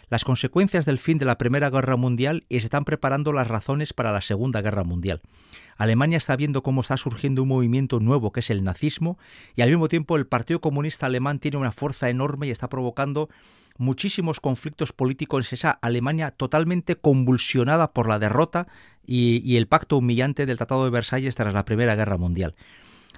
las 0.10 0.26
consecuencias 0.26 0.86
del 0.86 1.00
fin 1.00 1.20
de 1.20 1.26
la 1.26 1.38
Primera 1.38 1.70
Guerra 1.70 1.96
Mundial 1.96 2.46
y 2.50 2.60
se 2.60 2.66
están 2.66 2.84
preparando 2.84 3.32
las 3.32 3.48
razones 3.48 3.94
para 3.94 4.12
la 4.12 4.22
Segunda 4.22 4.62
Guerra 4.62 4.84
Mundial. 4.84 5.22
Alemania 5.78 6.18
está 6.18 6.36
viendo 6.36 6.64
cómo 6.64 6.82
está 6.82 6.98
surgiendo 6.98 7.44
un 7.44 7.50
movimiento 7.50 8.00
nuevo 8.00 8.32
que 8.32 8.42
es 8.42 8.50
el 8.50 8.64
nazismo 8.64 9.18
y 9.56 9.62
al 9.62 9.70
mismo 9.70 9.88
tiempo 9.88 10.18
el 10.18 10.28
Partido 10.28 10.62
Comunista 10.62 11.06
Alemán 11.06 11.40
tiene 11.40 11.58
una 11.58 11.72
fuerza 11.72 12.10
enorme 12.10 12.48
y 12.48 12.52
está 12.52 12.70
provocando 12.70 13.30
muchísimos 13.78 14.42
conflictos 14.42 14.92
políticos 14.92 15.48
en 15.48 15.56
esa 15.56 15.72
Alemania 15.72 16.32
totalmente 16.32 16.96
convulsionada 16.98 17.94
por 17.94 18.10
la 18.10 18.20
derrota 18.20 18.68
y 19.06 19.58
el 19.58 19.68
pacto 19.68 19.98
humillante 19.98 20.46
del 20.46 20.58
Tratado 20.58 20.84
de 20.84 20.92
Versalles 20.92 21.36
tras 21.36 21.54
la 21.54 21.66
Primera 21.66 21.96
Guerra 21.96 22.18
Mundial. 22.18 22.56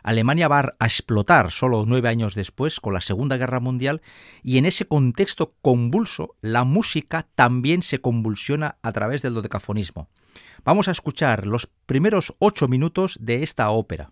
Alemania 0.03 0.47
va 0.47 0.73
a 0.79 0.85
explotar 0.85 1.51
solo 1.51 1.85
nueve 1.85 2.09
años 2.09 2.35
después 2.35 2.79
con 2.79 2.93
la 2.93 3.01
Segunda 3.01 3.37
Guerra 3.37 3.59
Mundial 3.59 4.01
y 4.43 4.57
en 4.57 4.65
ese 4.65 4.85
contexto 4.85 5.55
convulso 5.61 6.35
la 6.41 6.63
música 6.63 7.27
también 7.35 7.83
se 7.83 7.99
convulsiona 7.99 8.77
a 8.81 8.91
través 8.91 9.21
del 9.21 9.33
dodecafonismo. 9.33 10.09
Vamos 10.63 10.87
a 10.87 10.91
escuchar 10.91 11.45
los 11.45 11.67
primeros 11.85 12.33
ocho 12.39 12.67
minutos 12.67 13.17
de 13.21 13.43
esta 13.43 13.69
ópera. 13.69 14.11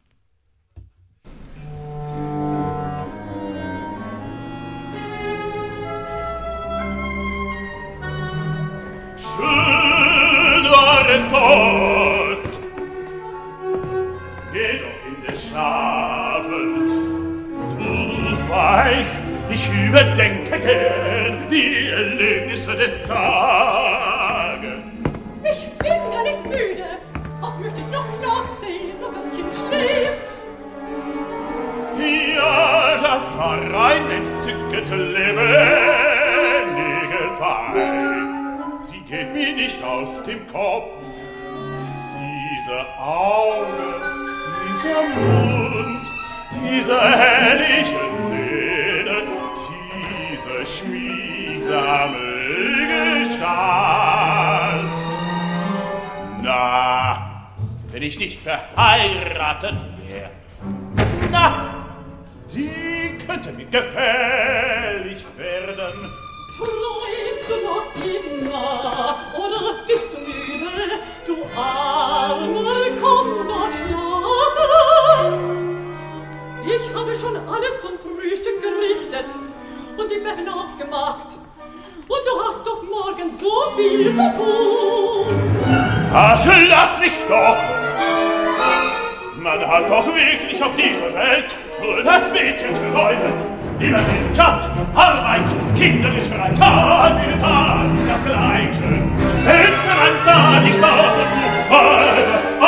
in 15.07 15.15
der 15.27 15.35
Schafen. 15.35 16.89
Du 17.77 18.49
weißt, 18.49 19.29
ich 19.49 19.69
überdenke 19.71 20.59
gern 20.59 21.47
die 21.49 21.89
Erlebnisse 21.89 22.75
des 22.75 23.01
Tages. 23.03 25.03
Ich 25.43 25.69
bin 25.77 26.11
gar 26.11 26.23
nicht 26.23 26.43
müde. 26.45 26.85
Auch 27.41 27.57
möchte 27.59 27.81
ich 27.81 27.87
noch 27.87 28.05
nachsehen, 28.21 29.03
ob 29.03 29.13
das 29.15 29.29
Kind 29.31 29.53
schläft. 29.53 30.29
Ja, 32.35 32.97
das 33.01 33.37
war 33.37 33.53
ein 33.53 34.09
entzückete 34.09 34.95
lebendige 34.95 35.29
Weib. 37.39 38.79
Sie 38.79 39.01
geht 39.01 39.33
mir 39.33 39.53
nicht 39.53 39.83
aus 39.83 40.23
dem 40.23 40.47
Kopf. 40.47 41.03
Diese 42.57 42.85
Augen 42.99 44.18
herrlicher 44.79 45.03
Mund, 45.15 46.05
diese 46.63 46.99
herrlichen 46.99 48.19
Zähne, 48.19 49.23
diese 50.31 50.65
schmiegsame 50.65 52.17
Gestalt. 53.27 54.89
Na, 56.41 57.51
wenn 57.91 58.03
ich 58.03 58.19
nicht 58.19 58.41
verheiratet 58.41 59.85
wär, 60.07 60.29
na, 61.31 61.85
die 62.53 63.17
könnte 63.25 63.51
mir 63.51 63.65
gefährlich 63.65 65.25
werden. 65.37 66.11
Träumst 66.57 67.47
du 67.47 67.55
noch 67.65 67.93
immer, 68.03 69.17
oder 69.37 69.61
bist 69.87 70.07
du 70.11 70.17
müde, 70.19 70.99
du 71.25 71.35
armer 71.57 72.89
Kommdotsch? 72.99 73.88
Ich 76.65 76.93
habe 76.93 77.15
schon 77.15 77.35
alles 77.37 77.81
zum 77.81 77.91
Frühstück 77.99 78.61
gerichtet 78.61 79.33
und 79.97 80.11
die 80.11 80.19
Betten 80.19 80.49
aufgemacht. 80.49 81.37
Und 82.07 82.21
du 82.25 82.47
hast 82.47 82.65
doch 82.65 82.83
morgen 82.83 83.31
so 83.31 83.77
viel 83.77 84.13
zu 84.13 84.33
tun. 84.33 85.27
Ach, 86.13 86.45
lass 86.45 86.99
mich 86.99 87.13
doch! 87.29 87.57
Man 89.37 89.65
hat 89.65 89.89
doch 89.89 90.05
wirklich 90.07 90.61
auf 90.61 90.75
dieser 90.75 91.13
Welt 91.13 91.55
nur 91.81 92.03
das 92.03 92.29
bisschen 92.29 92.75
Träumen. 92.91 93.33
Über 93.79 93.99
Wirtschaft, 93.99 94.69
Arbeit, 94.93 95.41
Kindergeschrei, 95.77 96.51
Tag 96.59 97.23
für 97.23 97.39
Tag 97.39 97.85
das 98.05 98.25
Gleiche. 98.25 99.09
Hätte 99.45 99.71
man 99.87 100.25
da 100.25 100.59
nicht 100.59 100.81
noch 100.81 100.89
dazu 100.89 101.49
alles 101.73 102.58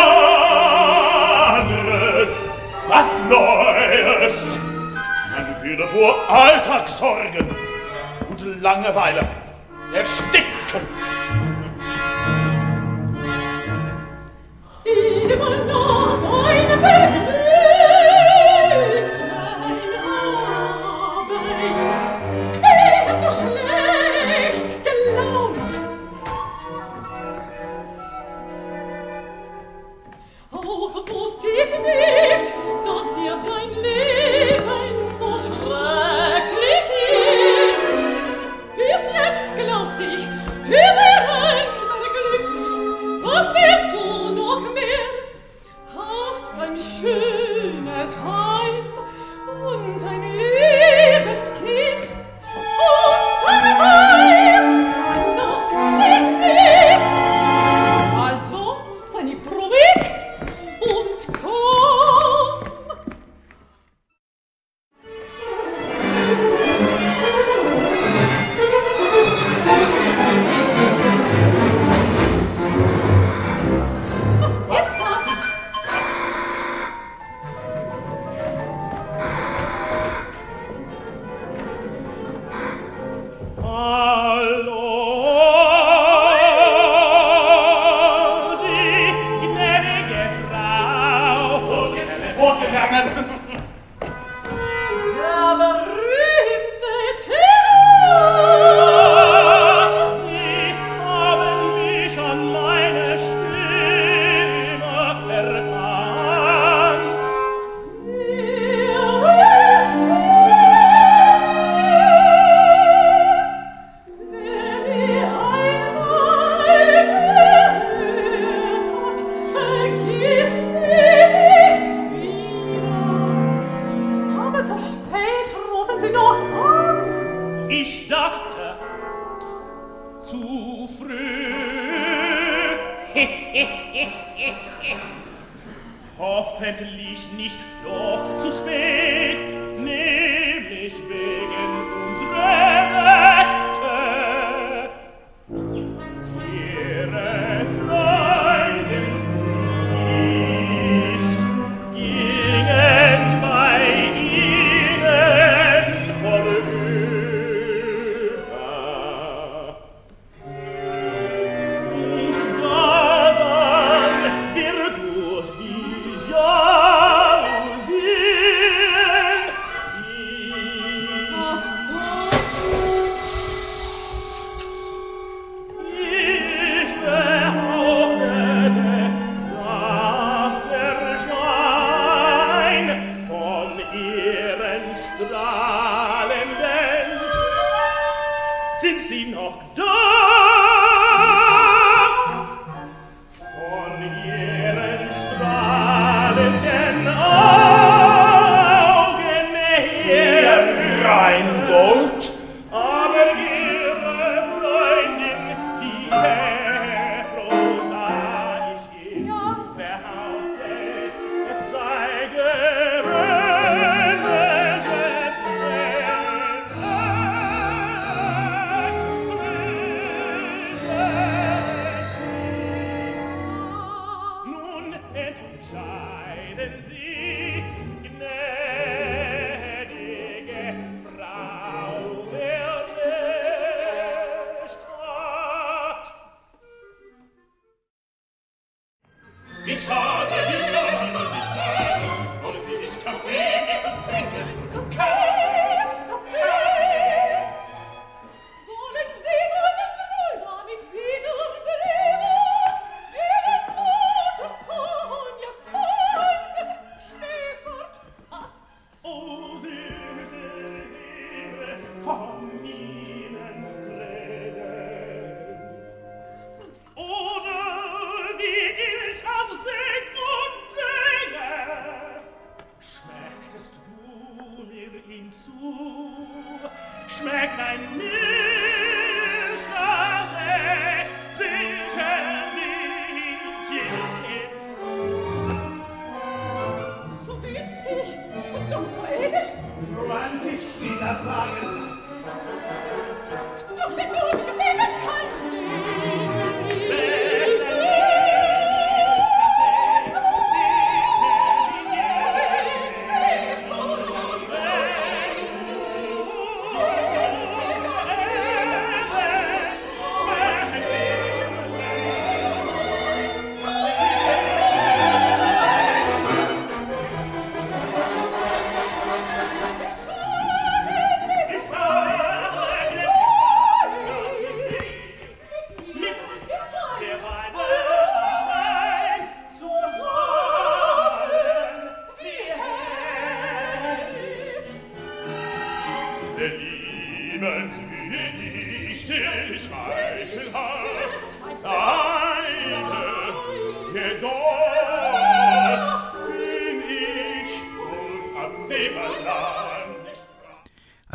nur 6.01 6.29
Alltagssorgen 6.29 7.47
und 8.27 8.61
Langeweile 8.61 9.21
ersticken. 9.93 10.51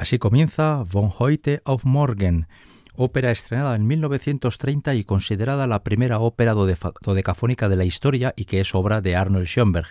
Así 0.06 0.20
comienza 0.20 0.84
Von 0.88 1.10
heute 1.18 1.62
auf 1.64 1.84
Morgen, 1.84 2.46
ópera 2.94 3.32
estrenada 3.32 3.74
en 3.74 3.88
1930 3.88 4.94
y 4.94 5.02
considerada 5.02 5.66
la 5.66 5.82
primera 5.82 6.20
ópera 6.20 6.54
dodecafónica 6.54 7.68
de 7.68 7.74
la 7.74 7.84
historia 7.84 8.32
y 8.36 8.44
que 8.44 8.60
es 8.60 8.72
obra 8.76 9.00
de 9.00 9.16
Arnold 9.16 9.48
Schoenberg, 9.48 9.88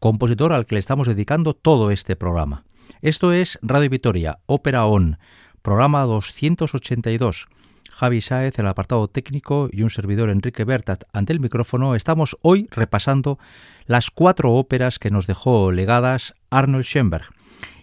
compositor 0.00 0.52
al 0.52 0.66
que 0.66 0.74
le 0.74 0.80
estamos 0.80 1.08
dedicando 1.08 1.54
todo 1.54 1.90
este 1.90 2.14
programa. 2.14 2.64
Esto 3.00 3.32
es 3.32 3.58
Radio 3.62 3.88
Vitoria, 3.88 4.40
Ópera 4.44 4.84
On, 4.84 5.16
programa 5.62 6.02
282. 6.02 7.46
Javi 7.90 8.20
Sáez, 8.20 8.58
el 8.58 8.66
apartado 8.66 9.08
técnico 9.08 9.70
y 9.72 9.80
un 9.80 9.88
servidor 9.88 10.28
Enrique 10.28 10.64
Bertat 10.64 11.04
ante 11.14 11.32
el 11.32 11.40
micrófono, 11.40 11.94
estamos 11.94 12.36
hoy 12.42 12.68
repasando 12.70 13.38
las 13.86 14.10
cuatro 14.10 14.52
óperas 14.52 14.98
que 14.98 15.10
nos 15.10 15.26
dejó 15.26 15.72
legadas 15.72 16.34
Arnold 16.50 16.84
Schoenberg. 16.84 17.37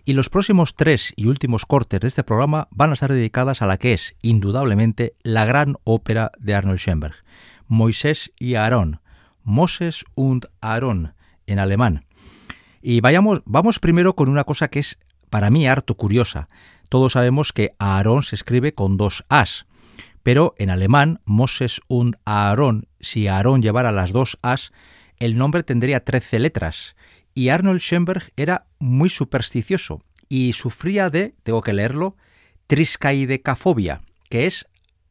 Y 0.07 0.13
los 0.13 0.29
próximos 0.29 0.75
tres 0.75 1.13
y 1.15 1.25
últimos 1.25 1.65
cortes 1.65 1.99
de 1.99 2.07
este 2.07 2.23
programa 2.23 2.67
van 2.69 2.91
a 2.91 2.93
estar 2.93 3.11
dedicadas 3.11 3.63
a 3.63 3.65
la 3.65 3.77
que 3.77 3.93
es, 3.93 4.15
indudablemente, 4.21 5.15
la 5.23 5.45
gran 5.45 5.77
ópera 5.83 6.31
de 6.37 6.53
Arnold 6.53 6.77
Schoenberg, 6.77 7.15
Moisés 7.67 8.31
y 8.37 8.53
Aarón, 8.53 9.01
Moses 9.41 10.05
und 10.13 10.45
Aaron, 10.61 11.15
en 11.47 11.57
alemán. 11.57 12.05
Y 12.83 13.01
vayamos, 13.01 13.41
vamos 13.45 13.79
primero 13.79 14.15
con 14.15 14.29
una 14.29 14.43
cosa 14.43 14.67
que 14.67 14.77
es 14.77 14.99
para 15.31 15.49
mí 15.49 15.67
harto 15.67 15.97
curiosa. 15.97 16.49
Todos 16.87 17.13
sabemos 17.13 17.51
que 17.51 17.73
Aarón 17.79 18.21
se 18.21 18.35
escribe 18.35 18.73
con 18.73 18.97
dos 18.97 19.25
As, 19.27 19.65
pero 20.21 20.53
en 20.59 20.69
alemán, 20.69 21.19
Moses 21.25 21.81
und 21.87 22.17
Aaron, 22.25 22.87
si 22.99 23.27
Aarón 23.27 23.63
llevara 23.63 23.91
las 23.91 24.11
dos 24.11 24.37
As, 24.43 24.71
el 25.17 25.35
nombre 25.35 25.63
tendría 25.63 26.03
trece 26.03 26.37
letras 26.37 26.95
y 27.35 27.49
Arnold 27.49 27.81
Schoenberg 27.81 28.31
era 28.37 28.65
muy 28.79 29.09
supersticioso 29.09 30.01
y 30.29 30.53
sufría 30.53 31.09
de, 31.09 31.35
tengo 31.43 31.61
que 31.61 31.73
leerlo, 31.73 32.15
triscaidecafobia, 32.67 34.01
que 34.29 34.47
es 34.47 34.67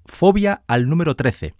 fobia 0.07 0.63
al 0.67 0.89
número 0.89 1.15
13. 1.15 1.55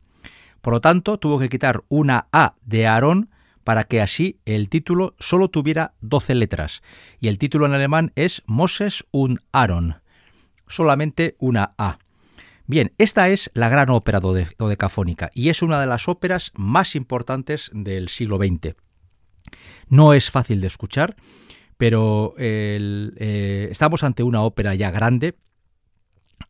Por 0.61 0.73
lo 0.73 0.81
tanto, 0.81 1.19
tuvo 1.19 1.39
que 1.39 1.51
quitar 1.51 1.85
una 1.89 2.27
A 2.33 2.57
de 2.63 2.87
Aarón 2.87 3.31
para 3.63 3.85
que 3.85 4.01
así 4.01 4.41
el 4.45 4.69
título 4.69 5.15
solo 5.19 5.49
tuviera 5.49 5.95
12 6.01 6.35
letras. 6.35 6.83
Y 7.21 7.29
el 7.29 7.39
título 7.39 7.67
en 7.67 7.75
alemán 7.75 8.13
es 8.15 8.43
Moses 8.47 9.05
und 9.11 9.41
Aaron. 9.53 9.97
Solamente 10.67 11.37
una 11.39 11.75
A. 11.77 11.99
Bien, 12.67 12.93
esta 12.97 13.29
es 13.29 13.51
la 13.53 13.69
gran 13.69 13.91
ópera 13.91 14.21
dodecafónica 14.21 15.31
y 15.35 15.51
es 15.51 15.63
una 15.63 15.81
de 15.81 15.87
las 15.87 16.09
óperas 16.09 16.51
más 16.55 16.95
importantes 16.97 17.71
del 17.75 18.09
siglo 18.09 18.39
XX. 18.39 18.75
No 19.89 20.15
es 20.15 20.31
fácil 20.31 20.61
de 20.61 20.67
escuchar, 20.67 21.17
pero 21.77 22.35
eh, 22.39 23.69
estamos 23.71 24.05
ante 24.05 24.23
una 24.23 24.43
ópera 24.43 24.75
ya 24.75 24.91
grande. 24.91 25.37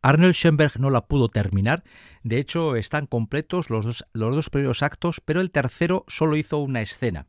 Arnold 0.03 0.35
Schoenberg 0.35 0.79
no 0.81 0.90
la 0.90 1.07
pudo 1.07 1.29
terminar, 1.29 1.83
de 2.23 2.38
hecho 2.38 2.77
están 2.77 3.07
completos 3.07 3.71
los 3.71 4.05
dos, 4.12 4.51
primeros 4.51 4.83
actos, 4.83 5.21
pero 5.25 5.40
el 5.40 5.51
tercero 5.51 6.05
solo 6.09 6.37
hizo 6.37 6.59
una 6.59 6.83
escena. 6.83 7.27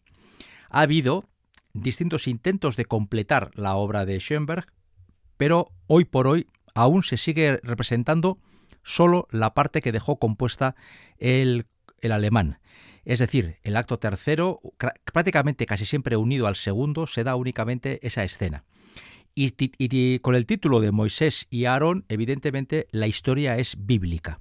Ha 0.70 0.82
habido 0.82 1.30
distintos 1.74 2.28
intentos 2.28 2.76
de 2.76 2.86
completar 2.86 3.52
la 3.56 3.76
obra 3.76 4.06
de 4.06 4.20
Schoenberg, 4.20 4.68
pero 5.38 5.72
hoy 5.88 6.06
por 6.06 6.28
hoy 6.28 6.48
aún 6.74 7.04
se 7.04 7.18
sigue 7.18 7.60
representando 7.64 8.40
solo 8.84 9.28
la 9.32 9.54
parte 9.54 9.82
que 9.82 9.92
dejó 9.92 10.20
compuesta 10.20 10.76
el 11.18 11.66
alemán. 12.02 12.60
Es 13.06 13.20
decir, 13.20 13.58
el 13.64 13.78
acto 13.78 14.00
tercero, 14.00 14.60
prácticamente 15.14 15.68
casi 15.68 15.86
siempre 15.86 16.18
unido 16.18 16.48
al 16.48 16.56
segundo, 16.56 17.06
se 17.06 17.24
da 17.24 17.36
únicamente 17.36 18.00
esa 18.06 18.24
escena. 18.24 18.64
Y, 19.36 20.20
con 20.20 20.34
el 20.34 20.46
título 20.46 20.80
de 20.80 20.92
Moisés 20.92 21.46
y 21.50 21.66
Aarón, 21.66 22.06
evidentemente 22.10 22.88
la 22.92 23.06
historia 23.06 23.58
es 23.58 23.76
bíblica. 23.78 24.40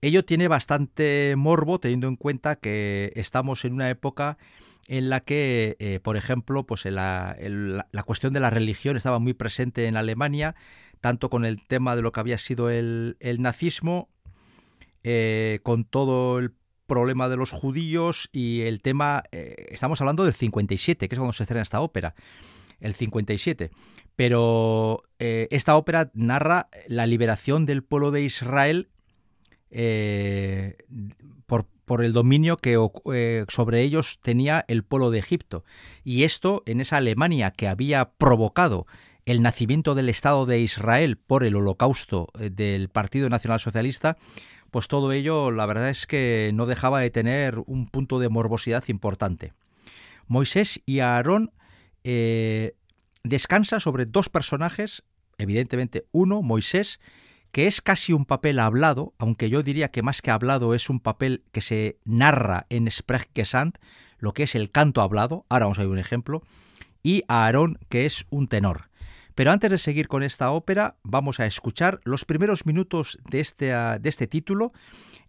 Ello 0.00 0.24
tiene 0.24 0.48
bastante 0.48 1.34
morbo 1.36 1.78
teniendo 1.78 2.08
en 2.08 2.16
cuenta 2.16 2.56
que 2.56 3.12
estamos 3.16 3.64
en 3.64 3.74
una 3.74 3.90
época 3.90 4.38
en 4.88 5.08
la 5.08 5.20
que, 5.20 5.76
eh, 5.78 6.00
por 6.02 6.16
ejemplo, 6.16 6.66
pues 6.66 6.84
la, 6.86 7.36
la, 7.38 8.02
cuestión 8.02 8.32
de 8.32 8.40
la 8.40 8.50
religión 8.50 8.96
estaba 8.96 9.18
muy 9.18 9.34
presente 9.34 9.86
en 9.86 9.96
Alemania, 9.96 10.54
tanto 11.00 11.30
con 11.30 11.44
el 11.44 11.64
tema 11.66 11.94
de 11.96 12.02
lo 12.02 12.12
que 12.12 12.20
había 12.20 12.38
sido 12.38 12.70
el, 12.70 13.16
el 13.20 13.40
nazismo 13.40 14.08
eh, 15.04 15.60
con 15.62 15.84
todo 15.84 16.38
el 16.38 16.54
problema 16.86 17.28
de 17.28 17.36
los 17.36 17.50
judíos 17.50 18.28
y 18.32 18.62
el 18.62 18.80
tema, 18.80 19.24
eh, 19.32 19.66
estamos 19.70 20.00
hablando 20.00 20.24
del 20.24 20.34
57, 20.34 21.08
que 21.08 21.14
es 21.14 21.18
cuando 21.18 21.32
se 21.32 21.42
estrena 21.42 21.62
esta 21.62 21.80
ópera, 21.80 22.14
el 22.80 22.94
57. 22.94 23.70
Pero 24.16 24.98
eh, 25.18 25.48
esta 25.50 25.76
ópera 25.76 26.10
narra 26.14 26.68
la 26.86 27.06
liberación 27.06 27.66
del 27.66 27.82
pueblo 27.82 28.10
de 28.10 28.22
Israel 28.22 28.88
eh, 29.70 30.76
por, 31.46 31.66
por, 31.84 32.04
el 32.04 32.12
dominio 32.12 32.56
que 32.56 32.76
sobre 33.48 33.82
ellos 33.82 34.20
tenía 34.20 34.64
el 34.68 34.84
pueblo 34.84 35.10
de 35.10 35.18
Egipto. 35.18 35.64
Y 36.04 36.22
esto 36.22 36.62
en 36.66 36.80
esa 36.80 36.98
Alemania 36.98 37.50
que 37.50 37.66
había 37.66 38.10
provocado 38.10 38.86
el 39.26 39.42
nacimiento 39.42 39.94
del 39.94 40.08
Estado 40.10 40.46
de 40.46 40.60
Israel 40.60 41.16
por 41.16 41.44
el 41.44 41.56
holocausto 41.56 42.28
del 42.38 42.88
Partido 42.88 43.28
Nacional 43.30 43.58
Socialista, 43.58 44.16
pues 44.74 44.88
todo 44.88 45.12
ello 45.12 45.52
la 45.52 45.66
verdad 45.66 45.88
es 45.88 46.04
que 46.04 46.50
no 46.52 46.66
dejaba 46.66 46.98
de 46.98 47.08
tener 47.08 47.62
un 47.66 47.86
punto 47.86 48.18
de 48.18 48.28
morbosidad 48.28 48.82
importante. 48.88 49.52
Moisés 50.26 50.82
y 50.84 50.98
Aarón 50.98 51.52
eh, 52.02 52.74
descansa 53.22 53.78
sobre 53.78 54.04
dos 54.04 54.28
personajes, 54.28 55.04
evidentemente 55.38 56.06
uno, 56.10 56.42
Moisés, 56.42 56.98
que 57.52 57.68
es 57.68 57.80
casi 57.80 58.12
un 58.12 58.24
papel 58.24 58.58
hablado, 58.58 59.14
aunque 59.18 59.48
yo 59.48 59.62
diría 59.62 59.92
que 59.92 60.02
más 60.02 60.20
que 60.22 60.32
hablado 60.32 60.74
es 60.74 60.90
un 60.90 60.98
papel 60.98 61.44
que 61.52 61.60
se 61.60 62.00
narra 62.04 62.66
en 62.68 62.90
Sprechgesang, 62.90 63.74
lo 64.18 64.34
que 64.34 64.42
es 64.42 64.56
el 64.56 64.72
canto 64.72 65.02
hablado, 65.02 65.46
ahora 65.50 65.66
vamos 65.66 65.78
a 65.78 65.82
ver 65.82 65.90
un 65.92 66.00
ejemplo, 66.00 66.42
y 67.00 67.22
Aarón, 67.28 67.78
que 67.88 68.06
es 68.06 68.26
un 68.30 68.48
tenor. 68.48 68.90
Pero 69.34 69.50
antes 69.50 69.70
de 69.70 69.78
seguir 69.78 70.08
con 70.08 70.22
esta 70.22 70.50
ópera, 70.52 70.96
vamos 71.02 71.40
a 71.40 71.46
escuchar 71.46 72.00
los 72.04 72.24
primeros 72.24 72.66
minutos 72.66 73.18
de 73.28 73.40
este, 73.40 73.72
ah, 73.72 73.98
de 73.98 74.08
este 74.08 74.26
título 74.26 74.72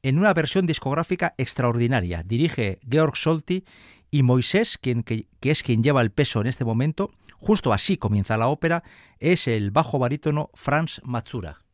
en 0.04 0.20
una 0.20 0.34
versión 0.34 0.68
discográfica 0.68 1.34
extraordinaria. 1.38 2.22
Dirige 2.24 2.80
Georg 2.90 3.18
Solti 3.18 3.66
y 4.12 4.22
Moisés, 4.22 4.78
quien, 4.78 5.04
que, 5.04 5.28
que 5.40 5.52
es 5.52 5.64
quien 5.64 5.84
lleva 5.84 6.02
el 6.02 6.12
peso 6.12 6.42
en 6.42 6.48
este 6.48 6.66
momento, 6.66 7.12
justo 7.40 7.74
así 7.74 7.98
comienza 7.98 8.38
la 8.38 8.48
ópera, 8.48 8.84
es 9.20 9.48
el 9.48 9.72
bajo 9.72 9.98
barítono 9.98 10.52
Franz 10.54 11.02
Matsura. 11.04 11.65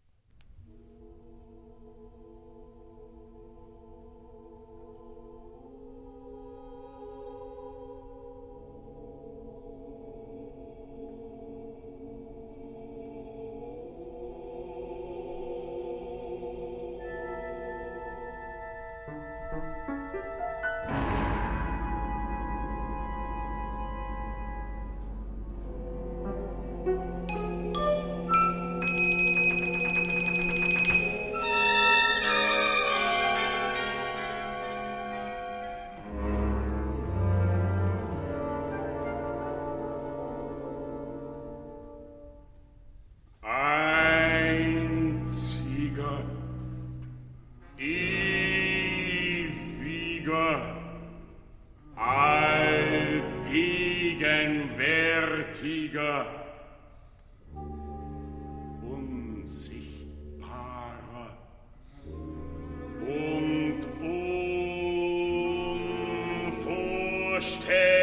stay. 67.42 68.01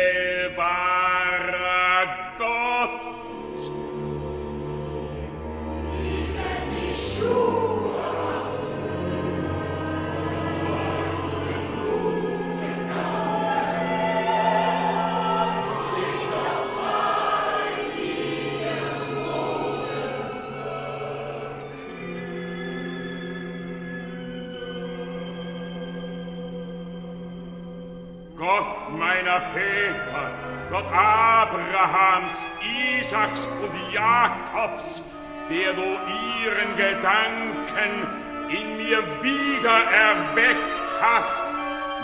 Der 35.50 35.72
du 35.72 35.82
ihren 35.82 36.76
Gedanken 36.76 38.06
in 38.48 38.76
mir 38.76 39.02
wieder 39.22 39.84
erweckt 39.84 40.94
hast. 41.00 41.46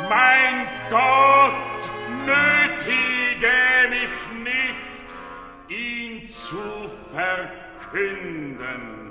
Mein 0.09 0.67
Gott, 0.91 1.91
nötige 2.27 3.89
mich 3.91 4.43
nicht, 4.43 5.07
ihn 5.69 6.29
zu 6.29 6.91
verkünden. 7.13 9.04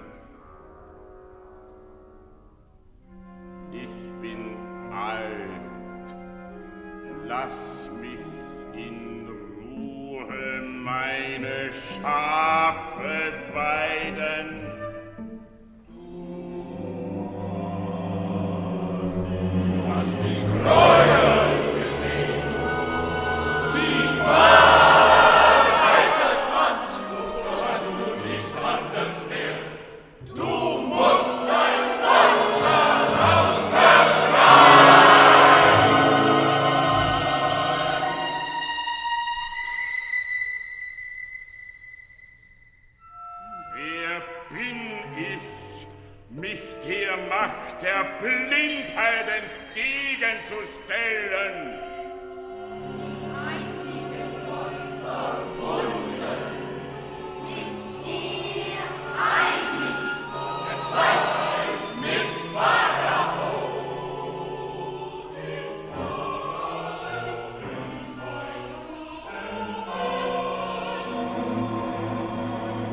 mich 46.36 46.62
der 46.84 47.16
Macht 47.30 47.82
der 47.82 48.04
Blindheit 48.20 49.28
entgegenzustellen. 49.28 51.80
Den 52.98 53.36
einzigen 53.36 54.32
Gott 54.48 54.80
verbunden, 55.04 56.42
mit 57.46 57.76
dir 58.06 58.84
einig, 59.14 60.18
zweitens 60.90 61.90
mit 62.02 62.02
Mit 62.02 62.32
Zeit. 62.54 63.04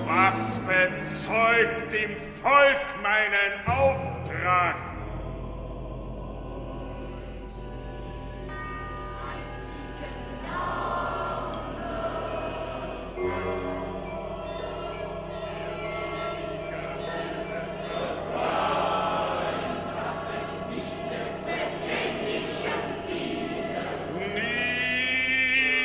Was 0.07 0.59
bezeugt 0.59 1.93
im 1.93 2.19
Volk 2.19 2.90
Gott. 4.51 4.75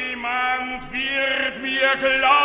Niemand 0.09 0.91
wird 0.91 1.61
mir 1.61 1.95
glauben. 1.97 2.44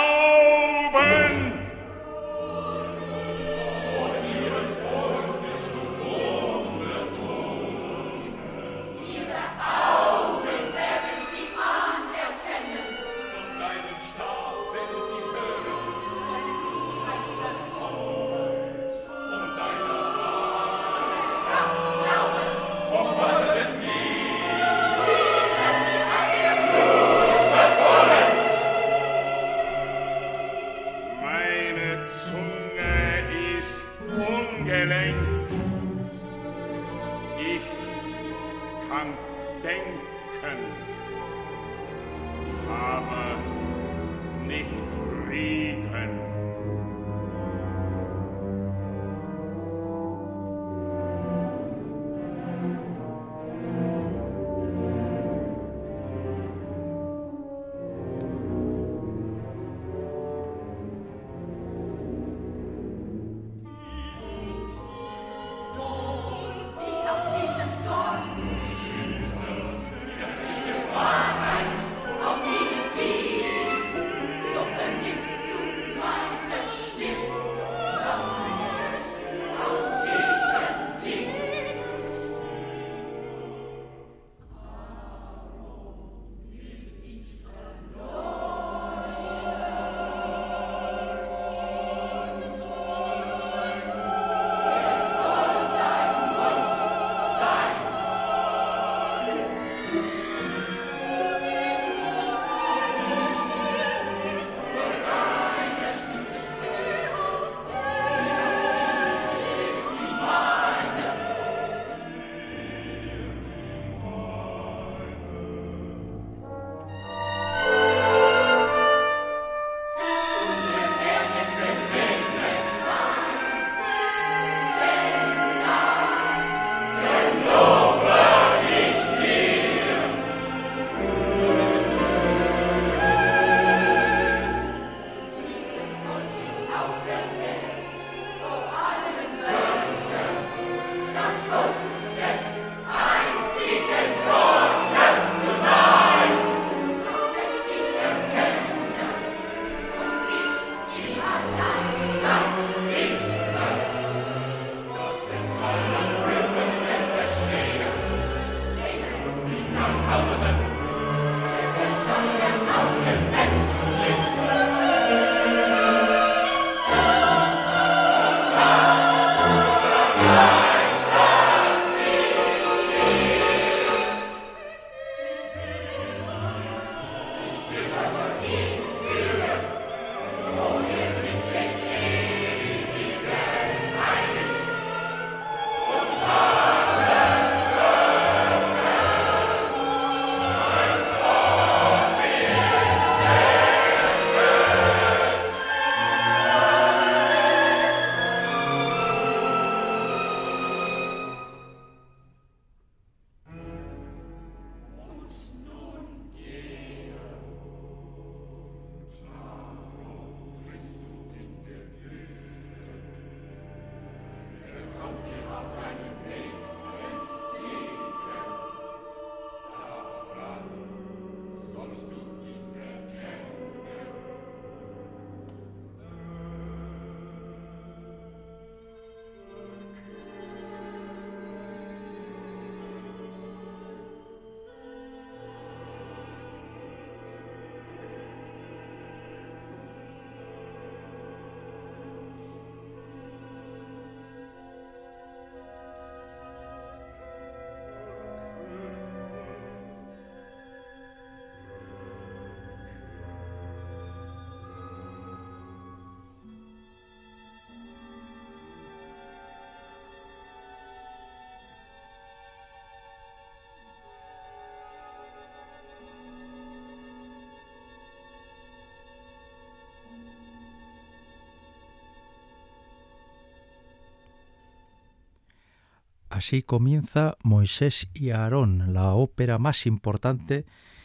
Así 276.41 276.63
comienza 276.63 277.37
Moisés 277.43 278.09
y 278.15 278.31
Aarón, 278.31 278.95
la 278.95 279.13
ópera 279.13 279.59
más 279.59 279.85
importante 279.85 280.65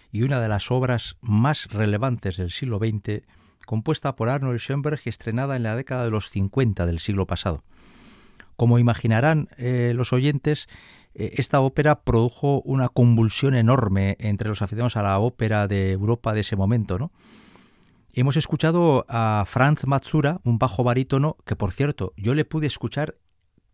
y 0.09 0.21
una 0.21 0.39
de 0.39 0.47
las 0.47 0.71
obras 0.71 1.17
más 1.19 1.67
relevantes 1.73 2.37
del 2.37 2.51
siglo 2.51 2.77
XX, 2.79 3.21
compuesta 3.65 4.15
por 4.15 4.29
Arnold 4.29 4.59
Schoenberg 4.59 5.01
y 5.03 5.09
estrenada 5.09 5.57
en 5.57 5.63
la 5.63 5.75
década 5.75 6.05
de 6.05 6.09
los 6.09 6.29
50 6.29 6.85
del 6.85 6.99
siglo 6.99 7.27
pasado. 7.27 7.65
Como 8.55 8.79
imaginarán 8.79 9.49
eh, 9.57 9.91
los 9.93 10.13
oyentes, 10.13 10.69
eh, 11.13 11.33
esta 11.35 11.59
ópera 11.59 12.03
produjo 12.03 12.61
una 12.61 12.87
convulsión 12.87 13.55
enorme 13.55 14.15
entre 14.21 14.47
los 14.47 14.61
aficionados 14.61 14.95
a 14.95 15.03
la 15.03 15.19
ópera 15.19 15.67
de 15.67 15.91
Europa 15.91 16.33
de 16.33 16.39
ese 16.39 16.55
momento, 16.55 16.97
¿no? 16.97 17.11
Hemos 18.13 18.37
escuchado 18.37 19.05
a 19.09 19.43
Franz 19.45 19.85
Matsura, 19.85 20.39
un 20.45 20.59
bajo 20.59 20.85
barítono, 20.85 21.35
que 21.45 21.57
por 21.57 21.73
cierto 21.73 22.13
yo 22.15 22.33
le 22.35 22.45
pude 22.45 22.67
escuchar 22.67 23.15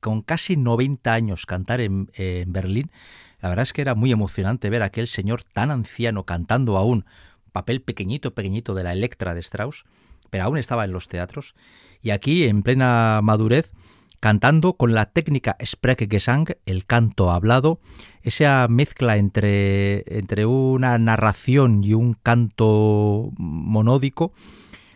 con 0.01 0.21
casi 0.21 0.57
90 0.57 1.13
años 1.13 1.45
cantar 1.45 1.79
en, 1.79 2.09
Berlín, 2.47 2.91
la 3.39 3.49
verdad 3.49 3.63
es 3.63 3.73
que 3.73 3.81
era 3.81 3.95
muy 3.95 4.11
emocionante 4.11 4.69
ver 4.69 4.83
a 4.83 4.87
aquel 4.87 5.07
señor 5.07 5.43
tan 5.43 5.71
anciano 5.71 6.25
cantando 6.25 6.77
aún 6.77 7.05
papel 7.51 7.81
pequeñito, 7.81 8.33
pequeñito 8.33 8.73
de 8.73 8.83
la 8.83 8.91
Electra 8.91 9.33
de 9.33 9.39
Strauss, 9.39 9.85
pero 10.29 10.43
aún 10.43 10.57
estaba 10.57 10.85
en 10.85 10.91
los 10.91 11.07
teatros, 11.07 11.55
y 12.01 12.09
aquí 12.09 12.45
en 12.45 12.63
plena 12.63 13.19
madurez, 13.23 13.71
cantando 14.19 14.73
con 14.73 14.93
la 14.93 15.07
técnica 15.07 15.57
Sprechgesang, 15.63 16.45
el 16.65 16.85
canto 16.85 17.31
hablado, 17.31 17.79
esa 18.21 18.67
mezcla 18.69 19.17
entre, 19.17 20.03
entre 20.17 20.45
una 20.45 20.97
narración 20.97 21.83
y 21.83 21.93
un 21.93 22.13
canto 22.13 23.31
monódico, 23.37 24.33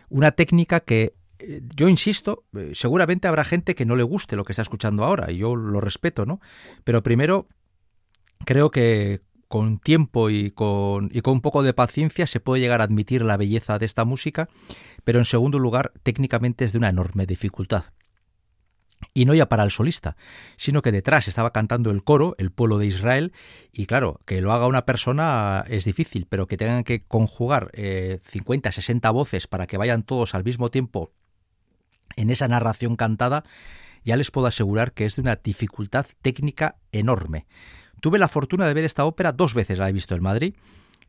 una 0.08 0.32
técnica 0.32 0.80
que 0.80 1.14
yo 1.74 1.88
insisto, 1.88 2.44
eh, 2.56 2.72
seguramente 2.74 3.28
habrá 3.28 3.44
gente 3.44 3.74
que 3.74 3.84
no 3.84 3.96
le 3.96 4.02
guste 4.02 4.36
lo 4.36 4.44
que 4.44 4.52
está 4.52 4.62
escuchando 4.62 5.04
ahora, 5.04 5.30
y 5.30 5.38
yo 5.38 5.56
lo 5.56 5.80
respeto, 5.80 6.26
¿no? 6.26 6.40
Pero 6.84 7.02
primero, 7.02 7.46
creo 8.44 8.70
que 8.70 9.22
con 9.48 9.78
tiempo 9.78 10.30
y 10.30 10.50
con, 10.50 11.10
y 11.12 11.20
con 11.20 11.34
un 11.34 11.40
poco 11.40 11.62
de 11.62 11.74
paciencia 11.74 12.26
se 12.26 12.40
puede 12.40 12.60
llegar 12.60 12.80
a 12.80 12.84
admitir 12.84 13.22
la 13.22 13.36
belleza 13.36 13.78
de 13.78 13.86
esta 13.86 14.04
música, 14.04 14.48
pero 15.04 15.18
en 15.18 15.24
segundo 15.24 15.58
lugar, 15.58 15.92
técnicamente 16.02 16.64
es 16.64 16.72
de 16.72 16.78
una 16.78 16.88
enorme 16.88 17.26
dificultad. 17.26 17.84
Y 19.12 19.26
no 19.26 19.34
ya 19.34 19.48
para 19.48 19.62
el 19.62 19.70
solista, 19.70 20.16
sino 20.56 20.80
que 20.80 20.90
detrás 20.90 21.28
estaba 21.28 21.52
cantando 21.52 21.90
el 21.90 22.02
coro, 22.02 22.34
el 22.38 22.50
pueblo 22.50 22.78
de 22.78 22.86
Israel, 22.86 23.32
y 23.72 23.86
claro, 23.86 24.20
que 24.24 24.40
lo 24.40 24.52
haga 24.52 24.66
una 24.66 24.86
persona 24.86 25.64
es 25.68 25.84
difícil, 25.84 26.26
pero 26.28 26.46
que 26.46 26.56
tengan 26.56 26.82
que 26.82 27.04
conjugar 27.04 27.70
50, 27.74 28.68
eh, 28.68 28.72
60 28.72 29.10
voces 29.10 29.46
para 29.46 29.66
que 29.66 29.76
vayan 29.76 30.02
todos 30.02 30.34
al 30.34 30.44
mismo 30.44 30.70
tiempo 30.70 31.12
en 32.16 32.30
esa 32.30 32.48
narración 32.48 32.96
cantada, 32.96 33.44
ya 34.04 34.16
les 34.16 34.30
puedo 34.30 34.46
asegurar 34.46 34.92
que 34.92 35.04
es 35.04 35.16
de 35.16 35.22
una 35.22 35.36
dificultad 35.36 36.06
técnica 36.22 36.76
enorme. 36.92 37.46
Tuve 38.00 38.18
la 38.18 38.28
fortuna 38.28 38.66
de 38.66 38.74
ver 38.74 38.84
esta 38.84 39.04
ópera 39.04 39.32
dos 39.32 39.54
veces, 39.54 39.78
la 39.78 39.88
he 39.88 39.92
visto 39.92 40.14
en 40.14 40.22
Madrid, 40.22 40.54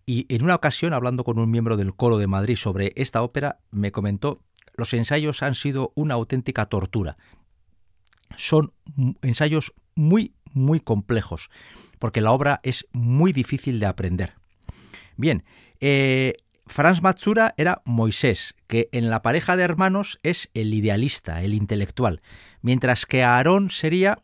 y 0.05 0.25
en 0.33 0.43
una 0.43 0.55
ocasión, 0.55 0.93
hablando 0.93 1.23
con 1.23 1.37
un 1.37 1.51
miembro 1.51 1.75
del 1.75 1.95
coro 1.95 2.17
de 2.17 2.27
Madrid 2.27 2.55
sobre 2.55 2.93
esta 2.95 3.21
ópera, 3.23 3.59
me 3.71 3.91
comentó 3.91 4.41
los 4.75 4.93
ensayos 4.93 5.41
han 5.41 5.55
sido 5.55 5.91
una 5.95 6.13
auténtica 6.13 6.67
tortura 6.67 7.17
son 8.35 8.73
ensayos 9.21 9.73
muy, 9.95 10.33
muy 10.53 10.79
complejos, 10.79 11.49
porque 11.99 12.21
la 12.21 12.31
obra 12.31 12.59
es 12.63 12.87
muy 12.93 13.33
difícil 13.33 13.79
de 13.79 13.85
aprender. 13.85 14.33
Bien, 15.15 15.43
eh, 15.79 16.33
Franz 16.67 17.01
Matsura 17.01 17.53
era 17.57 17.81
Moisés, 17.85 18.55
que 18.67 18.89
en 18.91 19.09
la 19.09 19.21
pareja 19.21 19.55
de 19.55 19.63
hermanos 19.63 20.19
es 20.23 20.49
el 20.53 20.73
idealista, 20.73 21.41
el 21.41 21.53
intelectual, 21.53 22.21
mientras 22.61 23.05
que 23.05 23.23
Aarón 23.23 23.69
sería 23.69 24.19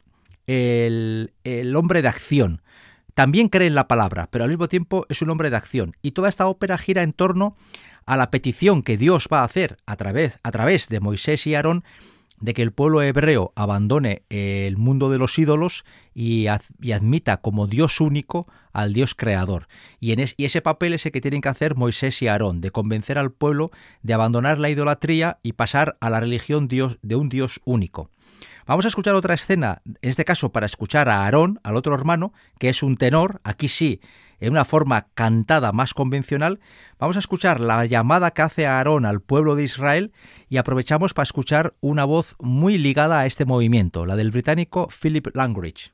el, 0.47 1.33
el 1.43 1.75
hombre 1.75 2.01
de 2.01 2.07
acción. 2.07 2.61
También 3.13 3.49
cree 3.49 3.67
en 3.67 3.75
la 3.75 3.87
palabra, 3.87 4.27
pero 4.31 4.43
al 4.43 4.49
mismo 4.49 4.67
tiempo 4.67 5.05
es 5.09 5.21
un 5.21 5.29
hombre 5.29 5.49
de 5.49 5.57
acción. 5.57 5.95
Y 6.01 6.11
toda 6.11 6.29
esta 6.29 6.47
ópera 6.47 6.77
gira 6.77 7.03
en 7.03 7.13
torno 7.13 7.55
a 8.05 8.17
la 8.17 8.31
petición 8.31 8.83
que 8.83 8.97
Dios 8.97 9.27
va 9.31 9.41
a 9.41 9.45
hacer 9.45 9.77
a 9.85 9.95
través, 9.95 10.39
a 10.43 10.51
través 10.51 10.89
de 10.89 10.99
Moisés 10.99 11.45
y 11.47 11.55
Aarón 11.55 11.83
de 12.43 12.53
que 12.53 12.61
el 12.61 12.73
pueblo 12.73 13.01
hebreo 13.01 13.53
abandone 13.55 14.23
el 14.29 14.75
mundo 14.75 15.09
de 15.09 15.17
los 15.17 15.39
ídolos 15.39 15.85
y, 16.13 16.47
admita 16.47 17.37
como 17.37 17.67
Dios 17.67 18.01
único 18.01 18.47
al 18.73 18.91
Dios 18.91 19.15
creador. 19.15 19.69
Y, 20.01 20.13
y 20.19 20.45
ese 20.45 20.61
papel 20.61 20.93
es 20.93 21.05
el 21.05 21.13
que 21.13 21.21
tienen 21.21 21.39
que 21.39 21.47
hacer 21.47 21.75
Moisés 21.75 22.21
y 22.21 22.27
Aarón, 22.27 22.59
de 22.59 22.71
convencer 22.71 23.17
al 23.17 23.31
pueblo 23.31 23.71
de 24.01 24.13
abandonar 24.13 24.59
la 24.59 24.69
idolatría 24.69 25.39
y 25.41 25.53
pasar 25.53 25.95
a 26.01 26.09
la 26.09 26.19
religión 26.19 26.67
Dios, 26.67 26.99
de 27.01 27.15
un 27.15 27.29
Dios 27.29 27.61
único. 27.63 28.09
Vamos 28.65 28.83
a 28.83 28.89
escuchar 28.89 29.15
otra 29.15 29.35
escena, 29.35 29.81
en 29.85 30.09
este 30.09 30.25
caso 30.25 30.51
para 30.51 30.65
escuchar 30.65 31.07
a 31.07 31.23
Aarón, 31.23 31.61
al 31.63 31.77
otro 31.77 31.95
hermano, 31.95 32.33
que 32.59 32.67
es 32.67 32.83
un 32.83 32.97
tenor, 32.97 33.39
aquí 33.45 33.69
sí, 33.69 34.01
en 34.43 34.51
una 34.51 34.65
forma 34.65 35.07
cantada 35.13 35.71
más 35.71 35.93
convencional, 35.93 36.59
vamos 36.99 37.15
a 37.15 37.19
escuchar 37.19 37.61
la 37.61 37.85
llamada 37.85 38.31
que 38.31 38.41
hace 38.41 38.67
Aarón 38.67 39.05
al 39.05 39.21
pueblo 39.21 39.55
de 39.55 39.63
Israel 39.63 40.11
y 40.49 40.57
aprovechamos 40.57 41.13
para 41.13 41.23
escuchar 41.23 41.75
una 41.79 42.03
voz 42.03 42.35
muy 42.41 42.77
ligada 42.77 43.21
a 43.21 43.25
este 43.25 43.45
movimiento, 43.45 44.05
la 44.05 44.17
del 44.17 44.31
británico 44.31 44.89
Philip 44.89 45.27
Langridge. 45.33 45.93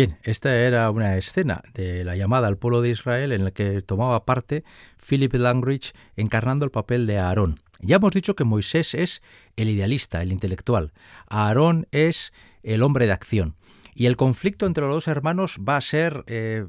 Bien, 0.00 0.16
esta 0.22 0.56
era 0.56 0.90
una 0.90 1.18
escena 1.18 1.62
de 1.74 2.04
la 2.04 2.16
llamada 2.16 2.48
al 2.48 2.56
pueblo 2.56 2.80
de 2.80 2.88
Israel 2.88 3.32
en 3.32 3.44
la 3.44 3.50
que 3.50 3.82
tomaba 3.82 4.24
parte 4.24 4.64
Philip 4.96 5.34
Langridge 5.34 5.92
encarnando 6.16 6.64
el 6.64 6.70
papel 6.70 7.06
de 7.06 7.18
Aarón. 7.18 7.60
Ya 7.80 7.96
hemos 7.96 8.14
dicho 8.14 8.34
que 8.34 8.44
Moisés 8.44 8.94
es 8.94 9.20
el 9.56 9.68
idealista, 9.68 10.22
el 10.22 10.32
intelectual. 10.32 10.94
Aarón 11.26 11.86
es 11.90 12.32
el 12.62 12.82
hombre 12.82 13.04
de 13.04 13.12
acción. 13.12 13.56
Y 13.94 14.06
el 14.06 14.16
conflicto 14.16 14.64
entre 14.64 14.84
los 14.84 14.94
dos 14.94 15.08
hermanos 15.08 15.58
va 15.58 15.76
a 15.76 15.82
ser, 15.82 16.24
eh, 16.28 16.64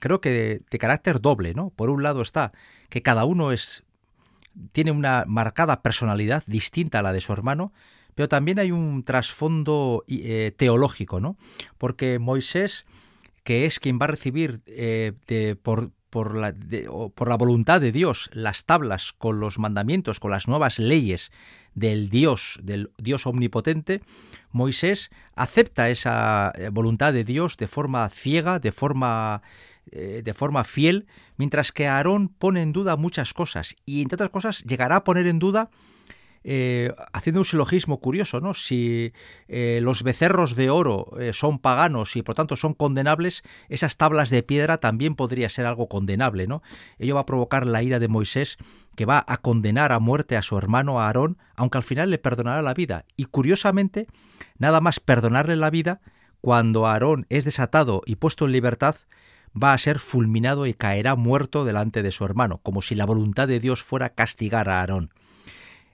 creo 0.00 0.22
que 0.22 0.30
de, 0.30 0.62
de, 0.70 0.78
carácter 0.78 1.20
doble, 1.20 1.52
¿no? 1.52 1.68
Por 1.76 1.90
un 1.90 2.02
lado 2.02 2.22
está 2.22 2.52
que 2.88 3.02
cada 3.02 3.26
uno 3.26 3.52
es, 3.52 3.82
tiene 4.72 4.92
una 4.92 5.24
marcada 5.26 5.82
personalidad 5.82 6.42
distinta 6.46 7.00
a 7.00 7.02
la 7.02 7.12
de 7.12 7.20
su 7.20 7.34
hermano, 7.34 7.74
pero 8.14 8.28
también 8.28 8.58
hay 8.58 8.70
un 8.70 9.04
trasfondo 9.04 10.04
eh, 10.08 10.52
teológico, 10.56 11.20
¿no? 11.20 11.36
Porque 11.78 12.18
Moisés, 12.18 12.84
que 13.44 13.66
es 13.66 13.80
quien 13.80 13.98
va 13.98 14.04
a 14.04 14.08
recibir 14.08 14.60
eh, 14.66 15.12
por, 15.62 15.92
la 16.34 17.36
voluntad 17.36 17.80
de 17.80 17.92
Dios 17.92 18.28
las 18.32 18.64
tablas 18.64 19.12
con 19.16 19.40
los 19.40 19.58
mandamientos, 19.58 20.20
con 20.20 20.30
las 20.30 20.46
nuevas 20.46 20.78
leyes 20.78 21.32
del 21.74 22.10
Dios, 22.10 22.58
del 22.62 22.90
Dios 22.98 23.26
omnipotente, 23.26 24.02
Moisés 24.50 25.10
acepta 25.34 25.88
esa 25.88 26.52
eh, 26.54 26.68
voluntad 26.68 27.14
de 27.14 27.24
Dios 27.24 27.56
de 27.56 27.66
forma 27.66 28.08
ciega, 28.10 28.58
de 28.58 28.72
forma 28.72 29.42
de 29.84 30.32
forma 30.32 30.62
fiel, 30.62 31.06
mientras 31.36 31.72
que 31.72 31.88
Aarón 31.88 32.28
pone 32.28 32.62
en 32.62 32.72
duda 32.72 32.96
muchas 32.96 33.34
cosas 33.34 33.74
y 33.84 34.00
entre 34.00 34.14
otras 34.14 34.30
cosas 34.30 34.62
llegará 34.62 34.94
a 34.94 35.04
poner 35.04 35.26
en 35.26 35.40
duda 35.40 35.70
eh, 36.44 36.92
haciendo 37.12 37.40
un 37.40 37.44
silogismo 37.44 38.00
curioso, 38.00 38.40
¿no? 38.40 38.54
Si 38.54 39.12
eh, 39.48 39.80
los 39.82 40.02
becerros 40.02 40.56
de 40.56 40.70
oro 40.70 41.12
eh, 41.20 41.32
son 41.32 41.58
paganos 41.58 42.16
y 42.16 42.22
por 42.22 42.34
tanto 42.34 42.56
son 42.56 42.74
condenables, 42.74 43.42
esas 43.68 43.96
tablas 43.96 44.30
de 44.30 44.42
piedra 44.42 44.78
también 44.78 45.14
podría 45.14 45.48
ser 45.48 45.66
algo 45.66 45.88
condenable, 45.88 46.46
¿no? 46.46 46.62
Ello 46.98 47.14
va 47.14 47.22
a 47.22 47.26
provocar 47.26 47.66
la 47.66 47.82
ira 47.82 47.98
de 47.98 48.08
Moisés, 48.08 48.58
que 48.96 49.06
va 49.06 49.24
a 49.26 49.38
condenar 49.38 49.92
a 49.92 50.00
muerte 50.00 50.36
a 50.36 50.42
su 50.42 50.58
hermano 50.58 51.00
Aarón, 51.00 51.38
aunque 51.56 51.78
al 51.78 51.84
final 51.84 52.10
le 52.10 52.18
perdonará 52.18 52.60
la 52.62 52.74
vida. 52.74 53.04
Y 53.16 53.26
curiosamente, 53.26 54.06
nada 54.58 54.80
más 54.80 55.00
perdonarle 55.00 55.56
la 55.56 55.70
vida, 55.70 56.00
cuando 56.40 56.86
Aarón 56.86 57.26
es 57.28 57.44
desatado 57.44 58.02
y 58.04 58.16
puesto 58.16 58.44
en 58.46 58.52
libertad, 58.52 58.96
va 59.60 59.72
a 59.72 59.78
ser 59.78 59.98
fulminado 59.98 60.66
y 60.66 60.74
caerá 60.74 61.14
muerto 61.14 61.64
delante 61.64 62.02
de 62.02 62.10
su 62.10 62.24
hermano, 62.24 62.58
como 62.62 62.82
si 62.82 62.94
la 62.94 63.06
voluntad 63.06 63.48
de 63.48 63.60
Dios 63.60 63.82
fuera 63.82 64.10
castigar 64.10 64.68
a 64.68 64.80
Aarón. 64.80 65.10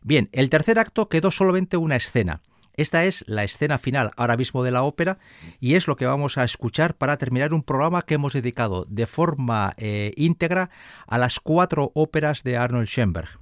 Bien, 0.02 0.28
el 0.32 0.50
tercer 0.50 0.78
acto 0.78 1.08
quedó 1.08 1.30
solamente 1.30 1.76
una 1.76 1.96
escena. 1.96 2.42
Esta 2.74 3.04
es 3.04 3.24
la 3.26 3.42
escena 3.42 3.76
final 3.76 4.12
ahora 4.16 4.36
mismo 4.36 4.62
de 4.62 4.70
la 4.70 4.84
ópera 4.84 5.18
y 5.58 5.74
es 5.74 5.88
lo 5.88 5.96
que 5.96 6.06
vamos 6.06 6.38
a 6.38 6.44
escuchar 6.44 6.94
para 6.94 7.16
terminar 7.16 7.52
un 7.52 7.64
programa 7.64 8.02
que 8.02 8.14
hemos 8.14 8.34
dedicado 8.34 8.86
de 8.88 9.06
forma 9.06 9.74
eh, 9.78 10.12
íntegra 10.16 10.70
a 11.08 11.18
las 11.18 11.40
cuatro 11.40 11.90
óperas 11.94 12.44
de 12.44 12.56
Arnold 12.56 12.86
Schoenberg. 12.86 13.40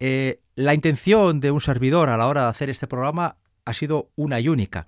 Eh, 0.00 0.40
la 0.54 0.72
intención 0.72 1.40
de 1.40 1.50
un 1.50 1.60
servidor 1.60 2.08
a 2.08 2.16
la 2.16 2.28
hora 2.28 2.44
de 2.44 2.48
hacer 2.48 2.70
este 2.70 2.86
programa 2.86 3.36
ha 3.66 3.74
sido 3.74 4.10
una 4.16 4.40
y 4.40 4.48
única 4.48 4.86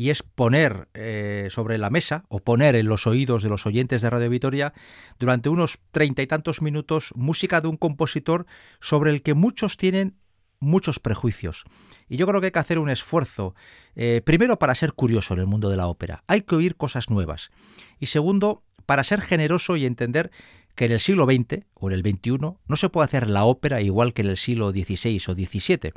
y 0.00 0.08
es 0.08 0.22
poner 0.22 0.88
eh, 0.94 1.48
sobre 1.50 1.76
la 1.76 1.90
mesa 1.90 2.24
o 2.30 2.40
poner 2.40 2.74
en 2.74 2.88
los 2.88 3.06
oídos 3.06 3.42
de 3.42 3.50
los 3.50 3.66
oyentes 3.66 4.00
de 4.00 4.08
Radio 4.08 4.30
Vitoria 4.30 4.72
durante 5.18 5.50
unos 5.50 5.78
treinta 5.90 6.22
y 6.22 6.26
tantos 6.26 6.62
minutos 6.62 7.12
música 7.14 7.60
de 7.60 7.68
un 7.68 7.76
compositor 7.76 8.46
sobre 8.80 9.10
el 9.10 9.20
que 9.20 9.34
muchos 9.34 9.76
tienen 9.76 10.16
muchos 10.58 11.00
prejuicios. 11.00 11.64
Y 12.08 12.16
yo 12.16 12.26
creo 12.26 12.40
que 12.40 12.46
hay 12.46 12.50
que 12.50 12.58
hacer 12.58 12.78
un 12.78 12.88
esfuerzo, 12.88 13.54
eh, 13.94 14.22
primero 14.24 14.58
para 14.58 14.74
ser 14.74 14.94
curioso 14.94 15.34
en 15.34 15.40
el 15.40 15.46
mundo 15.46 15.68
de 15.68 15.76
la 15.76 15.86
ópera, 15.86 16.24
hay 16.28 16.40
que 16.40 16.54
oír 16.54 16.76
cosas 16.76 17.10
nuevas. 17.10 17.50
Y 17.98 18.06
segundo, 18.06 18.64
para 18.86 19.04
ser 19.04 19.20
generoso 19.20 19.76
y 19.76 19.84
entender 19.84 20.30
que 20.76 20.86
en 20.86 20.92
el 20.92 21.00
siglo 21.00 21.26
XX 21.26 21.66
o 21.74 21.90
en 21.90 21.96
el 21.96 22.00
XXI 22.00 22.38
no 22.40 22.76
se 22.76 22.88
puede 22.88 23.04
hacer 23.04 23.28
la 23.28 23.44
ópera 23.44 23.82
igual 23.82 24.14
que 24.14 24.22
en 24.22 24.28
el 24.28 24.38
siglo 24.38 24.70
XVI 24.70 25.20
o 25.28 25.34
XVII, 25.34 25.92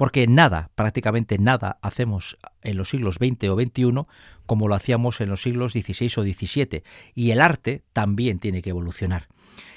porque 0.00 0.26
nada, 0.26 0.70
prácticamente 0.76 1.36
nada, 1.36 1.76
hacemos 1.82 2.38
en 2.62 2.78
los 2.78 2.88
siglos 2.88 3.16
XX 3.16 3.50
o 3.50 3.60
XXI 3.60 4.06
como 4.46 4.66
lo 4.66 4.74
hacíamos 4.74 5.20
en 5.20 5.28
los 5.28 5.42
siglos 5.42 5.72
XVI 5.72 6.06
o 6.16 6.22
XVII, 6.22 6.82
y 7.14 7.32
el 7.32 7.40
arte 7.42 7.82
también 7.92 8.38
tiene 8.38 8.62
que 8.62 8.70
evolucionar. 8.70 9.28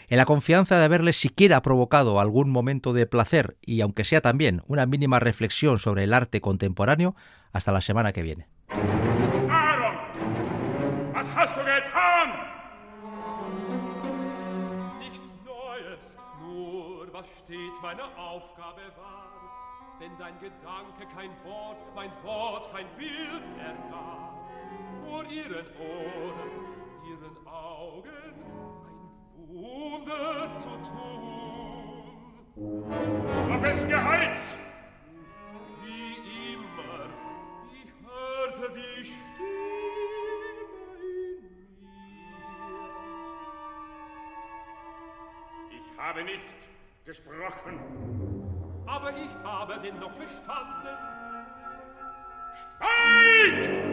En 0.08 0.16
la 0.16 0.24
confianza 0.24 0.80
de 0.80 0.86
haberles 0.86 1.18
siquiera 1.18 1.62
provocado 1.62 2.22
algún 2.22 2.52
momento 2.52 2.94
de 2.94 3.06
placer 3.06 3.58
y 3.60 3.82
aunque 3.82 4.06
sea 4.06 4.22
también 4.22 4.62
una 4.66 4.86
mínima 4.86 5.20
reflexión 5.20 5.78
sobre 5.78 6.06
el 6.06 6.14
arte 6.14 6.40
contemporáneo, 6.40 7.18
hasta 7.52 7.74
la 7.74 7.82
semana 7.82 8.14
que 8.14 8.24
viene. 8.24 8.48
Wenn 20.00 20.18
dein 20.18 20.38
Gedanke 20.40 21.06
kein 21.16 21.32
Wort, 21.46 21.84
mein 21.96 22.12
Wort 22.24 22.72
kein 22.74 22.88
Bild 22.98 23.44
ergab, 23.60 24.50
vor 25.06 25.24
ihren 25.26 25.66
Ohren, 25.78 26.52
ihren 27.08 27.48
Augen 27.48 28.34
Wunder 29.48 30.50
zu 30.60 30.70
tun. 30.90 32.14
Auf 33.54 33.62
wessen 33.62 33.88
Geheiß? 33.88 34.58
Wie 35.84 36.54
immer, 36.54 37.10
ich 37.72 37.92
hörte 38.04 38.74
die 38.74 39.06
Stimme 39.06 39.44
in 41.02 41.42
mir. 41.42 41.82
Ich 45.70 45.98
habe 45.98 46.24
nicht 46.24 46.60
gesprochen. 47.06 48.33
aber 48.94 49.10
ich 49.12 49.30
habe 49.44 49.80
den 49.80 50.00
noch 50.00 50.12
verstanden. 50.12 50.88
Schweig! 52.78 53.93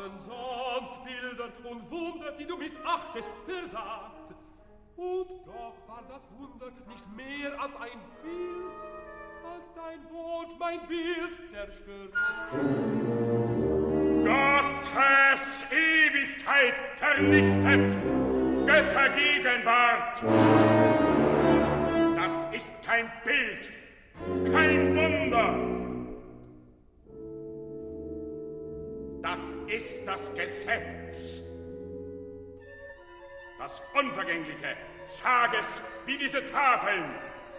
Waren 0.00 0.18
sonst 0.18 1.04
Bilder 1.04 1.50
und 1.64 1.90
Wunder, 1.90 2.32
die 2.32 2.46
du 2.46 2.56
missachtest, 2.56 3.30
versagt. 3.44 4.34
Und 4.96 5.30
doch 5.46 5.74
war 5.86 6.02
das 6.08 6.26
Wunder 6.38 6.70
nicht 6.88 7.04
mehr 7.16 7.60
als 7.60 7.74
ein 7.76 8.00
Bild, 8.22 8.92
als 9.44 9.70
dein 9.74 10.10
Wort 10.10 10.58
mein 10.58 10.80
Bild 10.86 11.50
zerstört. 11.50 12.14
Gottes 14.24 15.66
Ewigkeit 15.70 16.74
vernichtet, 16.96 17.96
Göttergegenwart. 18.66 20.22
Das 22.16 22.46
ist 22.52 22.72
kein 22.82 23.10
Bild, 23.24 23.72
kein 24.52 24.94
Wunder. 24.94 25.89
Das 29.30 29.40
ist 29.68 30.00
das 30.06 30.34
Gesetz. 30.34 31.40
Das 33.58 33.80
Unvergängliche, 33.94 34.76
sag 35.04 35.54
es 35.54 35.82
wie 36.04 36.18
diese 36.18 36.44
Tafeln, 36.46 37.04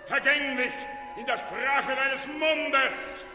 vergänglich 0.05 0.73
in 1.17 1.25
der 1.25 1.37
Sprache 1.37 1.95
deines 1.95 2.27
Mundes. 2.27 3.25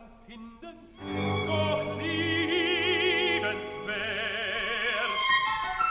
kann 0.00 0.10
finden, 0.26 0.76
doch 1.46 1.98
liebenswert. 1.98 3.50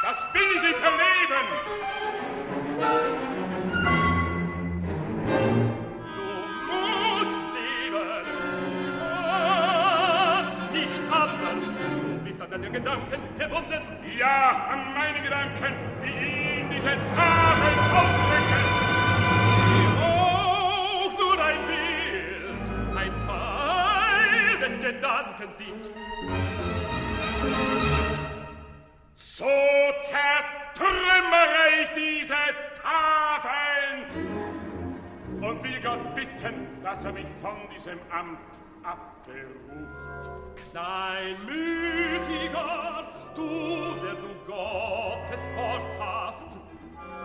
Das 0.02 0.18
will 0.34 0.70
ich 0.72 0.84
an 12.42 12.52
deine 12.62 12.72
Gedanken 12.72 13.22
gebunden? 13.38 13.82
Ja, 14.18 14.68
an 14.72 14.94
meine 14.94 15.22
Gedanken, 15.22 15.74
die 16.04 16.62
in 16.62 16.70
diesen 16.70 17.08
Tat. 17.16 17.49
Strahlen 25.50 25.54
sieht. 25.54 25.92
So 29.16 29.46
zertrümmere 30.00 31.82
ich 31.84 31.90
diese 31.96 32.36
Tafeln 32.82 34.06
und 35.42 35.64
will 35.64 35.82
Gott 35.82 36.16
bitten, 36.16 36.84
dass 36.84 37.06
er 37.06 37.14
mich 37.14 37.28
von 37.42 37.56
diesem 37.74 38.00
Amt 38.12 38.40
abberuft. 38.84 40.30
Kleinmütiger, 40.72 41.48
du, 43.36 43.96
der 44.04 44.16
du 44.16 44.30
Gottes 44.46 45.48
Wort 45.56 45.98
hast, 46.00 46.60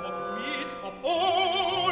ob 0.04 0.16
mit, 0.38 0.76
ob 0.82 0.94
ohne, 1.04 1.83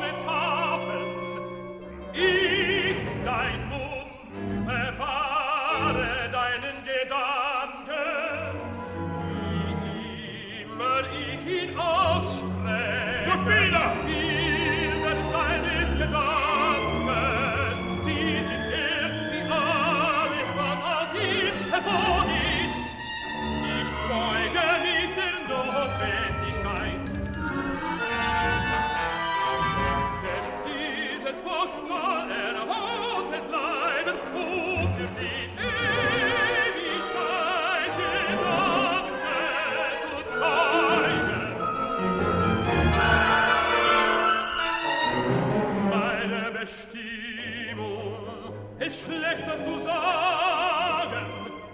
Bestimmung 46.62 48.54
Es 48.78 49.00
schlechter 49.00 49.56
zu 49.56 49.80
sagen, 49.80 51.26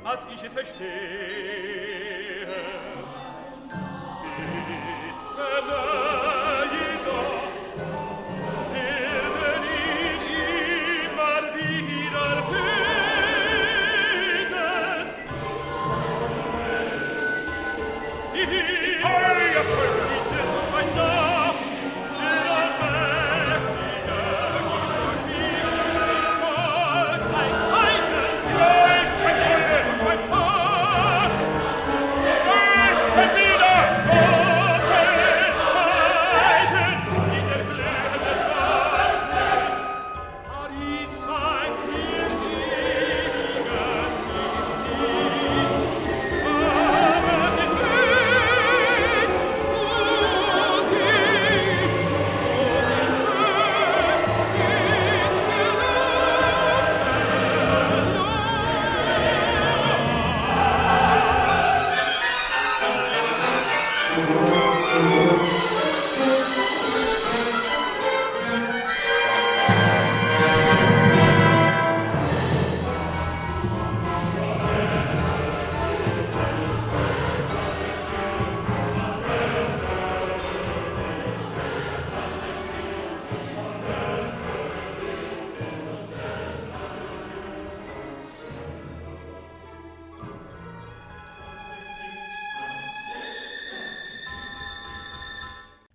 als 0.02 0.24
ich 0.34 0.42
es 0.42 0.52
verstehe. 0.54 0.88
Wissende 5.04 5.97